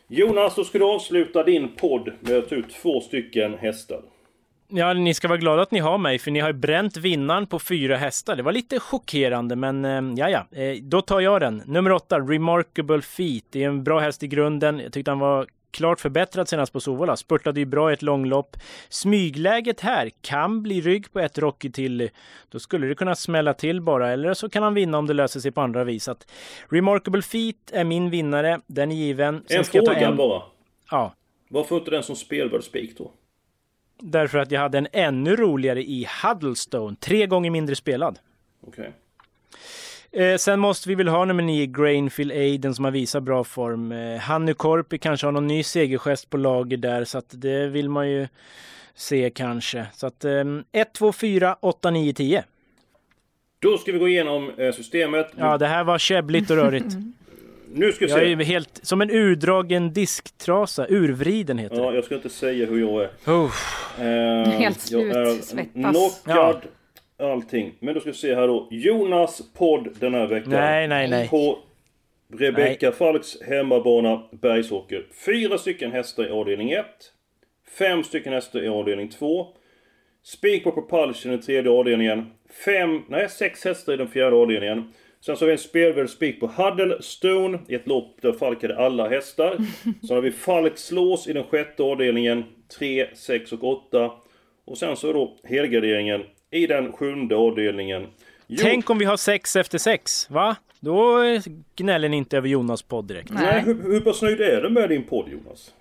Jonas, 0.09 0.55
då 0.55 0.65
ska 0.65 0.79
du 0.79 0.85
avsluta 0.85 1.43
din 1.43 1.69
podd 1.77 2.13
med 2.21 2.39
att 2.39 2.49
ta 2.49 2.55
ut 2.55 2.71
två 2.71 3.01
stycken 3.01 3.55
hästar. 3.55 4.01
Ja, 4.75 4.93
ni 4.93 5.15
ska 5.15 5.29
vara 5.29 5.39
glada 5.39 5.63
att 5.63 5.71
ni 5.71 5.79
har 5.79 5.99
mig, 5.99 6.19
för 6.19 6.31
ni 6.31 6.41
har 6.41 6.53
bränt 6.53 6.97
vinnaren 6.97 7.47
på 7.47 7.59
fyra 7.59 7.97
hästar. 7.97 8.37
Det 8.37 8.43
var 8.43 8.53
lite 8.53 8.81
chockerande, 8.81 9.57
men 9.57 9.85
eh, 9.85 10.03
ja, 10.17 10.31
ja. 10.31 10.59
Eh, 10.59 10.77
då 10.83 11.01
tar 11.01 11.21
jag 11.21 11.41
den. 11.41 11.63
Nummer 11.67 11.93
åtta, 11.93 12.19
Remarkable 12.19 13.03
Feet. 13.03 13.45
Det 13.51 13.65
är 13.65 13.69
en 13.69 13.85
bra 13.85 13.99
häst 13.99 14.23
i 14.23 14.27
grunden. 14.29 14.81
Jag 14.81 14.93
tyckte 14.93 15.11
han 15.11 15.19
var 15.19 15.47
klart 15.73 16.01
förbättrad 16.01 16.49
senast 16.49 16.73
på 16.73 16.81
Sovola. 16.81 17.17
Spurtade 17.17 17.61
ju 17.61 17.67
bra 17.67 17.91
i 17.91 17.95
ett 17.95 18.03
långlopp. 18.03 18.57
Smygläget 18.89 19.81
här 19.81 20.11
kan 20.21 20.63
bli 20.63 20.81
rygg 20.81 21.13
på 21.13 21.21
ett 21.21 21.39
Rocky 21.39 21.71
till. 21.71 22.11
Då 22.49 22.59
skulle 22.59 22.87
det 22.87 22.95
kunna 22.95 23.15
smälla 23.15 23.55
till 23.55 23.81
bara, 23.81 24.13
eller 24.13 24.35
så 24.35 24.49
kan 24.49 24.63
han 24.63 24.75
vinna 24.75 24.99
om 24.99 25.07
det 25.07 25.15
löser 25.15 25.41
sig 25.41 25.51
på 25.53 25.61
andra 25.61 25.85
vis. 25.85 26.09
Att 26.09 26.31
Remarkable 26.69 27.23
Feet 27.23 27.71
är 27.73 27.85
min 27.85 28.11
vinnare. 28.11 28.61
Den 28.67 28.93
är 28.93 28.97
given. 28.97 29.45
Sen 29.49 29.59
En 29.59 29.65
fråga 29.65 30.13
bara. 30.13 30.43
Ja, 30.91 31.15
Varför 31.49 31.77
inte 31.77 31.91
den 31.91 32.03
som 32.03 32.17
spelvärd 32.17 32.65
spik 32.65 32.99
då? 32.99 33.11
därför 34.05 34.39
att 34.39 34.51
jag 34.51 34.61
hade 34.61 34.79
en 34.79 34.89
ännu 34.93 35.37
roligare 35.37 35.83
i 35.83 36.07
Huddlestone. 36.23 36.97
Tre 36.97 37.27
gånger 37.27 37.51
mindre 37.51 37.75
spelad. 37.77 38.19
Okej. 38.67 38.93
Eh, 40.13 40.37
sen 40.37 40.61
måste 40.61 40.89
vi 40.89 40.95
väl 40.95 41.09
ha 41.09 41.25
nummer 41.25 41.43
9, 41.43 41.67
Grainfield 41.67 42.33
Aiden 42.33 42.75
som 42.75 42.85
har 42.85 42.93
visat 42.93 43.23
bra 43.23 43.45
form. 43.45 43.93
Eh, 43.93 44.19
Hannu 44.19 44.55
Korpi 44.55 44.99
kanske 44.99 45.27
har 45.27 45.33
någon 45.33 45.47
ny 45.47 45.63
segergest 45.63 46.31
på 46.31 46.37
lager 46.37 46.77
där 46.77 47.05
så 47.05 47.19
att 47.19 47.27
det 47.31 47.67
vill 47.69 47.89
man 47.89 48.11
ju 48.11 48.29
se 48.95 49.31
kanske. 49.35 49.87
Så 49.95 50.07
att 50.07 50.25
eh, 50.25 50.45
1, 50.73 50.93
2, 50.95 51.13
4, 51.13 51.57
8, 51.61 51.91
9, 51.91 52.13
10. 52.15 52.45
Då 53.63 53.79
ska 53.79 53.93
vi 53.93 53.99
gå 53.99 54.09
igenom 54.09 54.51
eh, 54.59 54.73
systemet. 54.73 55.27
Ja, 55.37 55.59
det 55.59 55.67
här 55.67 55.85
var 55.85 55.99
käbbligt 55.99 56.51
och 56.51 56.57
rörigt. 56.57 56.87
Nu 57.75 57.93
ska 57.93 58.05
vi 58.07 58.11
Jag 58.11 58.23
är 58.23 58.37
se. 58.37 58.45
helt 58.45 58.81
som 58.83 59.01
en 59.01 59.11
urdragen 59.11 59.93
disktrasa, 59.93 60.87
urvriden 60.89 61.59
heter 61.59 61.77
det. 61.77 61.83
Ja, 61.83 61.95
jag 61.95 62.05
ska 62.05 62.15
inte 62.15 62.29
säga 62.29 62.67
hur 62.67 62.81
jag 62.81 63.03
är. 63.03 63.11
Uff. 63.33 63.99
Eh, 63.99 64.05
Helt 64.53 64.91
jag 64.91 65.03
är 65.03 65.25
slut, 65.27 65.45
svettas. 65.45 66.23
Knockad, 66.25 66.63
allting. 67.31 67.75
Men 67.81 67.95
då 67.95 68.01
ska 68.01 68.11
vi 68.11 68.17
se 68.17 68.35
här 68.35 68.49
då. 68.49 68.69
Jonas 68.71 69.53
podd 69.55 69.89
den 70.01 70.15
här 70.15 70.27
veckan. 70.27 70.51
Nej, 70.53 70.89
nej, 70.89 71.09
nej. 71.09 71.29
På 71.29 71.59
Rebecka 72.39 72.93
Falks 72.93 73.43
hemmabana 73.43 74.23
Bergsåker. 74.31 75.07
Fyra 75.27 75.59
stycken 75.59 75.93
hästar 75.93 76.27
i 76.27 76.31
avdelning 76.31 76.71
1. 76.71 76.87
Fem 77.79 78.05
stycken 78.05 78.33
hästar 78.33 78.65
i 78.65 78.69
avdelning 78.69 79.09
2. 79.09 79.47
Spik 80.23 80.65
på 80.65 80.73
Propulsion 80.73 81.33
i 81.33 81.39
tredje 81.39 81.71
avdelningen. 81.71 82.27
Fem, 82.65 83.03
nej 83.09 83.29
sex 83.29 83.65
hästar 83.65 83.93
i 83.93 83.97
den 83.97 84.09
fjärde 84.09 84.37
avdelningen. 84.37 84.93
Sen 85.21 85.37
så 85.37 85.45
har 85.45 85.47
vi 85.47 85.53
en 85.53 85.59
spelvärd 85.59 86.09
spik 86.09 86.41
på 86.41 86.47
Huddlestone 86.47 87.59
i 87.69 87.75
ett 87.75 87.87
lopp 87.87 88.23
där 88.23 88.33
Falk 88.33 88.63
hade 88.63 88.79
alla 88.79 89.09
hästar. 89.09 89.57
Sen 90.07 90.15
har 90.17 90.21
vi 90.21 90.31
Falkslås 90.31 91.29
i 91.29 91.33
den 91.33 91.45
sjätte 91.45 91.83
avdelningen. 91.83 92.45
3, 92.79 93.07
6 93.15 93.53
och 93.53 93.65
8. 93.65 94.11
Och 94.65 94.79
sen 94.79 94.97
så 94.97 95.09
är 95.09 95.15
då 95.15 95.37
helgarderingen 95.45 96.23
i 96.53 96.67
den 96.67 96.93
sjunde 96.93 97.37
avdelningen. 97.37 98.07
Jo, 98.47 98.59
Tänk 98.63 98.91
om 98.91 98.99
vi 98.99 99.05
har 99.05 99.17
sex 99.17 99.57
efter 99.57 99.79
sex, 99.79 100.31
va? 100.31 100.57
Då 100.81 101.19
gnäller 101.77 102.09
ni 102.09 102.17
inte 102.17 102.37
över 102.37 102.49
Jonas 102.49 102.83
podd 102.83 103.05
direkt. 103.05 103.31
nej, 103.31 103.63
hur, 103.67 103.83
hur 103.93 104.01
pass 104.01 104.23
nöjd 104.23 104.41
är 104.41 104.63
du 104.63 104.71
med 104.71 104.89
din 104.89 105.05
podd 105.05 105.29
Jonas? 105.29 105.73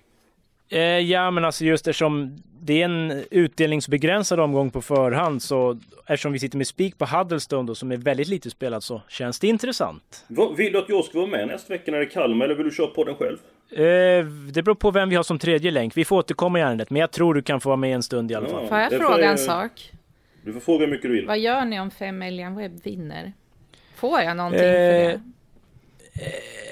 Eh, 0.68 0.80
ja, 0.80 1.30
men 1.30 1.44
alltså 1.44 1.64
just 1.64 1.86
eftersom 1.88 2.42
det 2.60 2.80
är 2.80 2.84
en 2.84 3.24
utdelningsbegränsad 3.30 4.40
omgång 4.40 4.70
på 4.70 4.82
förhand 4.82 5.42
så 5.42 5.78
eftersom 6.06 6.32
vi 6.32 6.38
sitter 6.38 6.58
med 6.58 6.66
spik 6.66 6.98
på 6.98 7.04
Huddlestone 7.04 7.66
då, 7.66 7.74
som 7.74 7.92
är 7.92 7.96
väldigt 7.96 8.28
lite 8.28 8.50
spelad 8.50 8.82
så 8.84 9.02
känns 9.08 9.38
det 9.40 9.46
intressant. 9.46 10.24
Vad- 10.28 10.56
Vill 10.56 10.72
du 10.72 10.78
att 10.78 10.88
jag 10.88 11.04
ska 11.04 11.18
vara 11.18 11.30
med 11.30 11.46
nästa 11.48 11.72
vecka 11.72 11.90
när 11.92 11.98
det 11.98 12.04
är 12.04 12.10
Kalmar 12.10 12.44
eller 12.44 12.54
vill 12.54 12.64
du 12.64 12.70
köra 12.74 12.86
podden 12.86 13.14
själv? 13.14 13.36
Eh, 13.70 14.24
det 14.52 14.62
beror 14.62 14.74
på 14.74 14.90
vem 14.90 15.08
vi 15.08 15.16
har 15.16 15.22
som 15.22 15.38
tredje 15.38 15.70
länk. 15.70 15.96
Vi 15.96 16.04
får 16.04 16.16
återkomma 16.16 16.58
i 16.58 16.62
ärendet, 16.62 16.90
men 16.90 17.00
jag 17.00 17.10
tror 17.10 17.34
du 17.34 17.42
kan 17.42 17.60
få 17.60 17.68
vara 17.68 17.76
med 17.76 17.94
en 17.94 18.02
stund 18.02 18.30
i 18.30 18.34
alla 18.34 18.48
fall. 18.48 18.66
Får 18.68 18.78
jag 18.78 18.92
fråga 18.92 19.24
en 19.30 19.38
sak? 19.38 19.92
Du 20.44 20.52
får 20.52 20.60
fråga 20.60 20.84
hur 20.84 20.90
mycket 20.92 21.10
du 21.10 21.16
vill. 21.16 21.26
Vad 21.26 21.38
gör 21.38 21.64
ni 21.64 21.80
om 21.80 21.90
fem 21.90 22.22
Elian 22.22 22.56
Webb 22.56 22.80
vinner? 22.84 23.32
Får 23.96 24.20
jag 24.20 24.36
någonting 24.36 24.60
för 24.60 24.66
Eh, 24.66 25.08
det? 25.08 25.20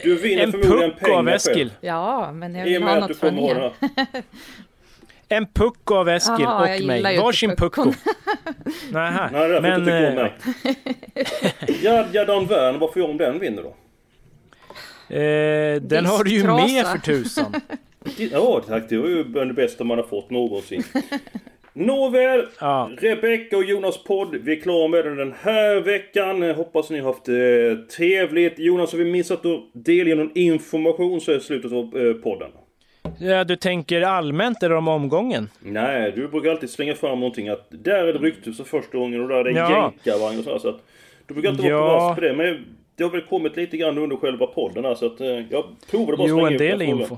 Du 0.03 0.15
vinner 0.19 0.43
En 0.43 0.53
förmodligen 0.53 0.91
puck 0.91 1.01
pengar 1.01 1.19
av 1.19 1.29
Eskil. 1.29 1.55
själv. 1.55 1.71
Ja, 1.81 2.33
men 2.33 2.55
jag 2.55 2.69
I 2.69 2.73
vill 2.73 2.83
och 2.83 2.89
ha 2.89 3.01
med 3.01 3.09
något 3.09 3.19
från 3.19 3.39
er. 3.39 3.73
En 5.33 5.47
puck 5.47 5.91
av 5.91 6.09
Eskil 6.09 6.35
jag 6.41 6.81
och 6.81 6.87
mig. 6.87 7.19
Varsin 7.19 7.57
pucko. 7.57 7.85
Nähä. 8.93 9.29
Nej, 9.33 9.49
det 9.49 9.57
är 9.57 9.61
Men, 9.61 9.81
inte 9.81 9.97
eh, 9.97 10.15
mig. 10.15 10.33
Jadjadan 11.83 12.47
Wern, 12.47 12.79
vad 12.79 12.93
får 12.93 13.03
jag 13.03 13.11
om 13.11 13.17
den 13.17 13.39
vinner 13.39 13.63
då? 13.63 13.69
eh, 15.17 15.81
den 15.83 16.07
har 16.07 16.25
du 16.25 16.31
ju 16.31 16.45
med 16.45 16.87
för 16.87 16.99
tusan. 16.99 17.55
Ja 18.17 18.63
tack, 18.69 18.83
det 18.89 18.97
var 18.99 19.09
ju 19.09 19.25
bland 19.25 19.51
det 19.51 19.55
bästa 19.55 19.85
man 19.85 19.99
har 19.99 20.05
fått 20.07 20.31
någonsin. 20.31 20.83
Nåväl, 21.73 22.47
Ja. 22.61 22.91
Rebecca 22.99 23.57
och 23.57 23.65
Jonas 23.65 24.05
podd, 24.05 24.37
vi 24.45 24.57
är 24.57 24.61
klara 24.61 24.89
med 24.89 25.05
den 25.05 25.17
den 25.17 25.35
här 25.41 25.81
veckan. 25.81 26.43
Hoppas 26.43 26.91
ni 26.91 26.99
har 26.99 27.07
haft 27.07 27.29
eh, 27.29 27.87
trevligt. 27.97 28.59
Jonas, 28.59 28.93
har 28.93 28.99
vi 28.99 29.05
missat 29.05 29.47
att 29.47 29.61
delge 29.73 30.15
någon 30.15 30.31
information 30.35 31.21
så 31.21 31.31
är 31.31 31.35
det 31.35 31.41
slutet 31.41 31.73
av 31.73 31.97
eh, 31.99 32.13
podden. 32.15 32.51
Ja, 33.19 33.45
du 33.45 33.57
tänker 33.57 34.03
allmänt 34.03 34.63
eller 34.63 34.75
om 34.75 34.89
omgången? 34.89 35.49
Nej, 35.61 36.13
du 36.17 36.29
brukar 36.29 36.51
alltid 36.51 36.71
slänga 36.71 36.95
fram 36.95 37.21
någonting 37.21 37.49
att 37.49 37.67
där 37.71 38.05
är 38.07 38.13
det 38.13 38.19
rykthuset 38.19 38.67
första 38.67 38.99
gången 38.99 39.21
och 39.21 39.29
där 39.29 39.37
är 39.37 39.45
det 39.45 39.51
Ja. 39.51 39.93
jänkarvagn 40.05 40.39
och 40.39 40.45
sådär. 40.45 40.59
Så 40.59 40.69
att 40.69 40.81
du 41.27 41.35
brukar 41.35 41.51
inte 41.51 41.63
vara 41.73 41.79
på 41.83 41.87
vass 42.07 42.15
på 42.15 42.21
det. 42.21 42.33
Men 42.33 42.65
det 42.97 43.05
har 43.05 43.11
väl 43.11 43.21
kommit 43.21 43.57
lite 43.57 43.77
grann 43.77 43.99
under 43.99 44.17
själva 44.17 44.47
podden 44.47 44.85
här 44.85 44.95
så 44.95 45.07
att 45.07 45.21
eh, 45.21 45.27
jag 45.29 45.65
provade 45.91 46.17
bara 46.17 46.25
att 46.25 46.29
Jo, 46.31 46.37
slänga 46.37 46.47
en 46.49 46.53
ut 46.55 46.59
del 46.59 46.83
info. 46.83 47.17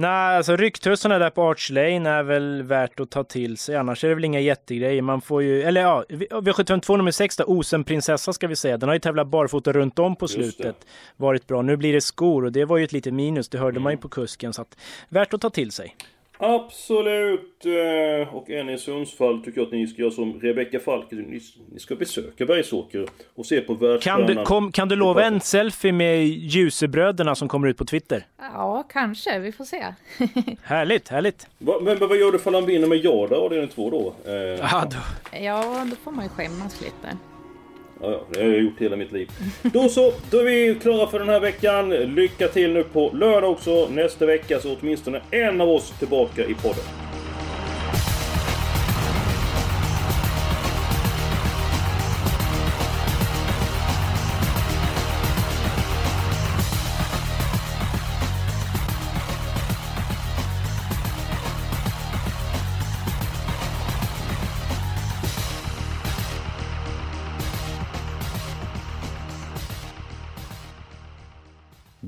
Nej, 0.00 0.36
alltså 0.36 0.56
ryktussarna 0.56 1.18
där 1.18 1.30
på 1.30 1.50
Arch 1.50 1.70
Lane 1.70 2.10
är 2.10 2.22
väl 2.22 2.62
värt 2.62 3.00
att 3.00 3.10
ta 3.10 3.24
till 3.24 3.56
sig. 3.56 3.76
Annars 3.76 4.04
är 4.04 4.08
det 4.08 4.14
väl 4.14 4.24
inga 4.24 4.40
jättegrejer. 4.40 5.02
Man 5.02 5.20
får 5.20 5.42
ju, 5.42 5.62
eller 5.62 5.80
ja, 5.80 6.04
V752 6.08 6.96
nummer 6.96 7.10
6 7.10 7.36
då, 7.36 7.44
Osen 7.44 7.84
prinsessa 7.84 8.32
ska 8.32 8.46
vi 8.46 8.56
säga. 8.56 8.76
Den 8.76 8.88
har 8.88 8.94
ju 8.94 9.00
tävlat 9.00 9.26
barfota 9.26 9.72
runt 9.72 9.98
om 9.98 10.16
på 10.16 10.28
slutet. 10.28 10.76
Varit 11.16 11.46
bra. 11.46 11.62
Nu 11.62 11.76
blir 11.76 11.92
det 11.92 12.00
skor 12.00 12.44
och 12.44 12.52
det 12.52 12.64
var 12.64 12.78
ju 12.78 12.84
ett 12.84 12.92
litet 12.92 13.14
minus. 13.14 13.48
Det 13.48 13.58
hörde 13.58 13.80
man 13.80 13.92
ju 13.92 13.98
på 13.98 14.08
kusken. 14.08 14.52
Så 14.52 14.62
att, 14.62 14.76
värt 15.08 15.34
att 15.34 15.40
ta 15.40 15.50
till 15.50 15.70
sig. 15.70 15.96
Absolut! 16.42 17.64
eh, 17.66 18.34
Och 18.34 18.50
en 18.50 18.68
i 18.68 18.78
Sundsvall 18.78 19.44
tycker 19.44 19.60
jag 19.60 19.66
att 19.66 19.72
ni 19.72 19.86
ska 19.86 20.02
göra 20.02 20.10
som 20.10 20.40
Rebecka 20.40 20.80
Falk. 20.80 21.10
Ni, 21.10 21.40
ni 21.72 21.80
ska 21.80 21.94
besöka 21.96 22.46
Bergsåker 22.46 23.06
och 23.34 23.46
se 23.46 23.60
på 23.60 23.74
Kan 23.76 23.88
världsstjärnan. 23.88 24.26
du, 24.26 24.44
kom, 24.44 24.72
kan 24.72 24.88
du 24.88 24.96
lova 24.96 25.24
en 25.24 25.40
selfie 25.40 25.92
med 25.92 26.26
Ljusebröderna 26.26 27.34
som 27.34 27.48
kommer 27.48 27.68
ut 27.68 27.76
på 27.76 27.84
Twitter? 27.84 28.26
Ja, 28.38 28.84
kanske. 28.92 29.38
Vi 29.38 29.52
får 29.52 29.64
se. 29.64 29.84
Härligt, 30.62 31.08
härligt. 31.08 31.46
Va, 31.58 31.74
men, 31.82 31.98
men 31.98 32.08
vad 32.08 32.18
gör 32.18 32.32
du 32.32 32.38
ifall 32.38 32.54
han 32.54 32.66
vinner 32.66 32.88
med 32.88 32.98
Jada 33.04 33.36
avdelning 33.36 33.68
två 33.68 33.90
då? 33.90 34.30
Eh, 34.30 34.36
Ja, 34.36 34.84
då. 34.90 35.38
Ja, 35.38 35.86
då 35.90 35.96
får 35.96 36.12
man 36.12 36.24
ju 36.24 36.28
skämmas 36.28 36.80
lite. 36.80 37.16
Ja, 38.02 38.10
ja, 38.10 38.20
det 38.30 38.40
har 38.40 38.48
jag 38.48 38.62
gjort 38.62 38.78
hela 38.80 38.96
mitt 38.96 39.12
liv. 39.12 39.30
Då 39.62 39.88
så, 39.88 40.12
då 40.30 40.38
är 40.38 40.44
vi 40.44 40.78
klara 40.82 41.10
för 41.10 41.18
den 41.18 41.28
här 41.28 41.40
veckan. 41.40 41.90
Lycka 41.90 42.48
till 42.48 42.72
nu 42.72 42.82
på 42.82 43.10
lördag 43.14 43.50
också. 43.50 43.88
Nästa 43.90 44.26
vecka 44.26 44.60
så 44.60 44.76
åtminstone 44.80 45.20
en 45.30 45.60
av 45.60 45.68
oss 45.68 45.98
tillbaka 45.98 46.44
i 46.44 46.54
podden. 46.54 47.09